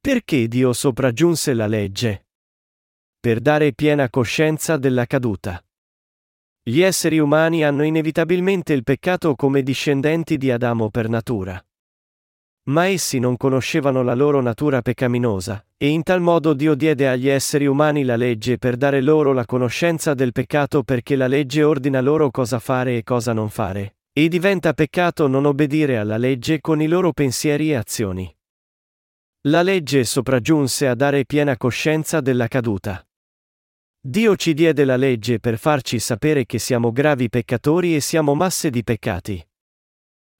[0.01, 2.29] Perché Dio sopraggiunse la legge?
[3.19, 5.61] Per dare piena coscienza della caduta.
[6.63, 11.61] Gli esseri umani hanno inevitabilmente il peccato come discendenti di Adamo per natura.
[12.69, 17.29] Ma essi non conoscevano la loro natura peccaminosa, e in tal modo Dio diede agli
[17.29, 22.01] esseri umani la legge per dare loro la conoscenza del peccato perché la legge ordina
[22.01, 26.81] loro cosa fare e cosa non fare, e diventa peccato non obbedire alla legge con
[26.81, 28.37] i loro pensieri e azioni.
[29.43, 33.07] La legge sopraggiunse a dare piena coscienza della caduta.
[34.01, 38.71] Dio ci diede la legge per farci sapere che siamo gravi peccatori e siamo masse
[38.71, 39.47] di peccati.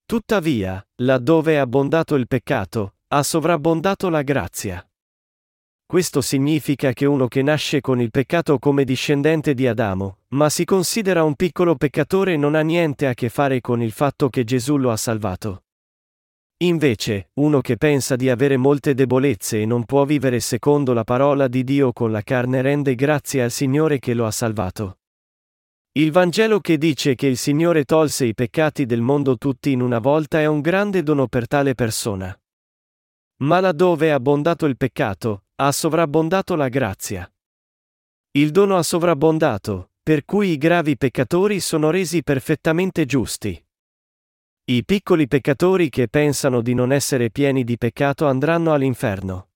[0.07, 4.89] Tuttavia, laddove è abbondato il peccato, ha sovrabbondato la grazia.
[5.85, 10.65] Questo significa che uno che nasce con il peccato come discendente di Adamo, ma si
[10.65, 14.77] considera un piccolo peccatore non ha niente a che fare con il fatto che Gesù
[14.77, 15.65] lo ha salvato.
[16.59, 21.49] Invece, uno che pensa di avere molte debolezze e non può vivere secondo la parola
[21.49, 24.99] di Dio con la carne rende grazie al Signore che lo ha salvato.
[25.97, 29.99] Il Vangelo che dice che il Signore tolse i peccati del mondo tutti in una
[29.99, 32.39] volta è un grande dono per tale persona.
[33.37, 37.33] Ma laddove è abbondato il peccato, ha sovrabbondato la grazia.
[38.33, 43.65] Il dono ha sovrabbondato, per cui i gravi peccatori sono resi perfettamente giusti.
[44.65, 49.49] I piccoli peccatori che pensano di non essere pieni di peccato andranno all'inferno.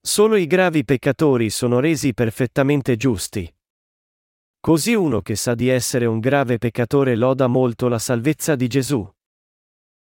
[0.00, 3.54] Solo i gravi peccatori sono resi perfettamente giusti.
[4.64, 9.04] Così uno che sa di essere un grave peccatore loda molto la salvezza di Gesù.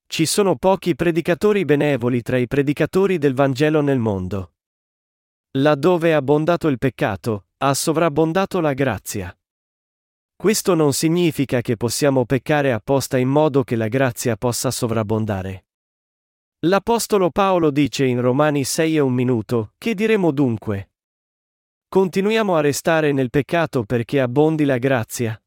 [0.04, 4.54] Ci sono pochi predicatori benevoli tra i predicatori del Vangelo nel mondo.
[5.59, 9.32] Laddove è abbondato il peccato, ha sovrabbondato la grazia.
[10.34, 15.66] Questo non significa che possiamo peccare apposta in modo che la grazia possa sovrabbondare.
[16.66, 20.88] L'Apostolo Paolo dice in Romani 6 e un minuto, che diremo dunque?
[21.91, 25.43] Continuiamo a restare nel peccato perché abbondi la grazia?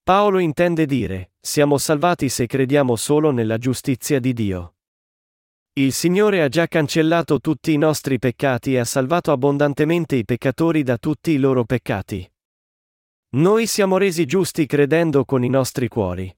[0.00, 4.76] Paolo intende dire, siamo salvati se crediamo solo nella giustizia di Dio.
[5.72, 10.84] Il Signore ha già cancellato tutti i nostri peccati e ha salvato abbondantemente i peccatori
[10.84, 12.32] da tutti i loro peccati.
[13.30, 16.32] Noi siamo resi giusti credendo con i nostri cuori.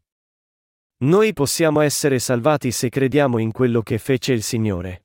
[1.01, 5.05] Noi possiamo essere salvati se crediamo in quello che fece il Signore.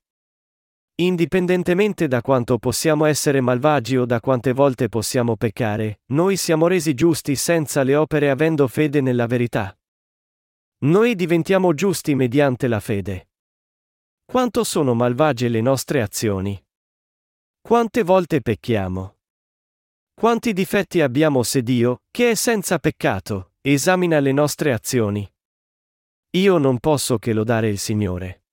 [1.00, 6.96] Indipendentemente da quanto possiamo essere malvagi o da quante volte possiamo peccare, noi siamo resi
[6.96, 9.78] giusti senza le opere avendo fede nella verità.
[10.80, 13.30] Noi diventiamo giusti mediante la fede.
[14.26, 16.60] Quanto sono malvagie le nostre azioni?
[17.62, 19.18] Quante volte pecchiamo?
[20.16, 25.32] Quanti difetti abbiamo se Dio, che è senza peccato, esamina le nostre azioni?
[26.38, 28.46] Io non posso che lodare il Signore.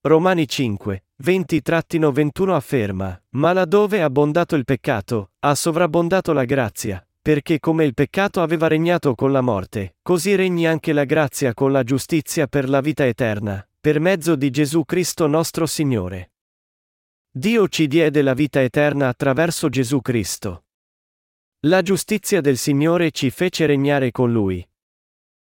[0.00, 7.60] Romani 5, 20-21 afferma, ma laddove è abbondato il peccato, ha sovrabbondato la grazia, perché
[7.60, 11.84] come il peccato aveva regnato con la morte, così regni anche la grazia con la
[11.84, 16.32] giustizia per la vita eterna, per mezzo di Gesù Cristo nostro Signore.
[17.30, 20.64] Dio ci diede la vita eterna attraverso Gesù Cristo.
[21.60, 24.68] La giustizia del Signore ci fece regnare con Lui.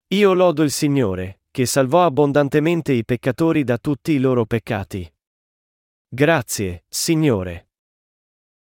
[0.09, 5.09] Io lodo il Signore, che salvò abbondantemente i peccatori da tutti i loro peccati.
[6.15, 7.72] Grazie, Signore.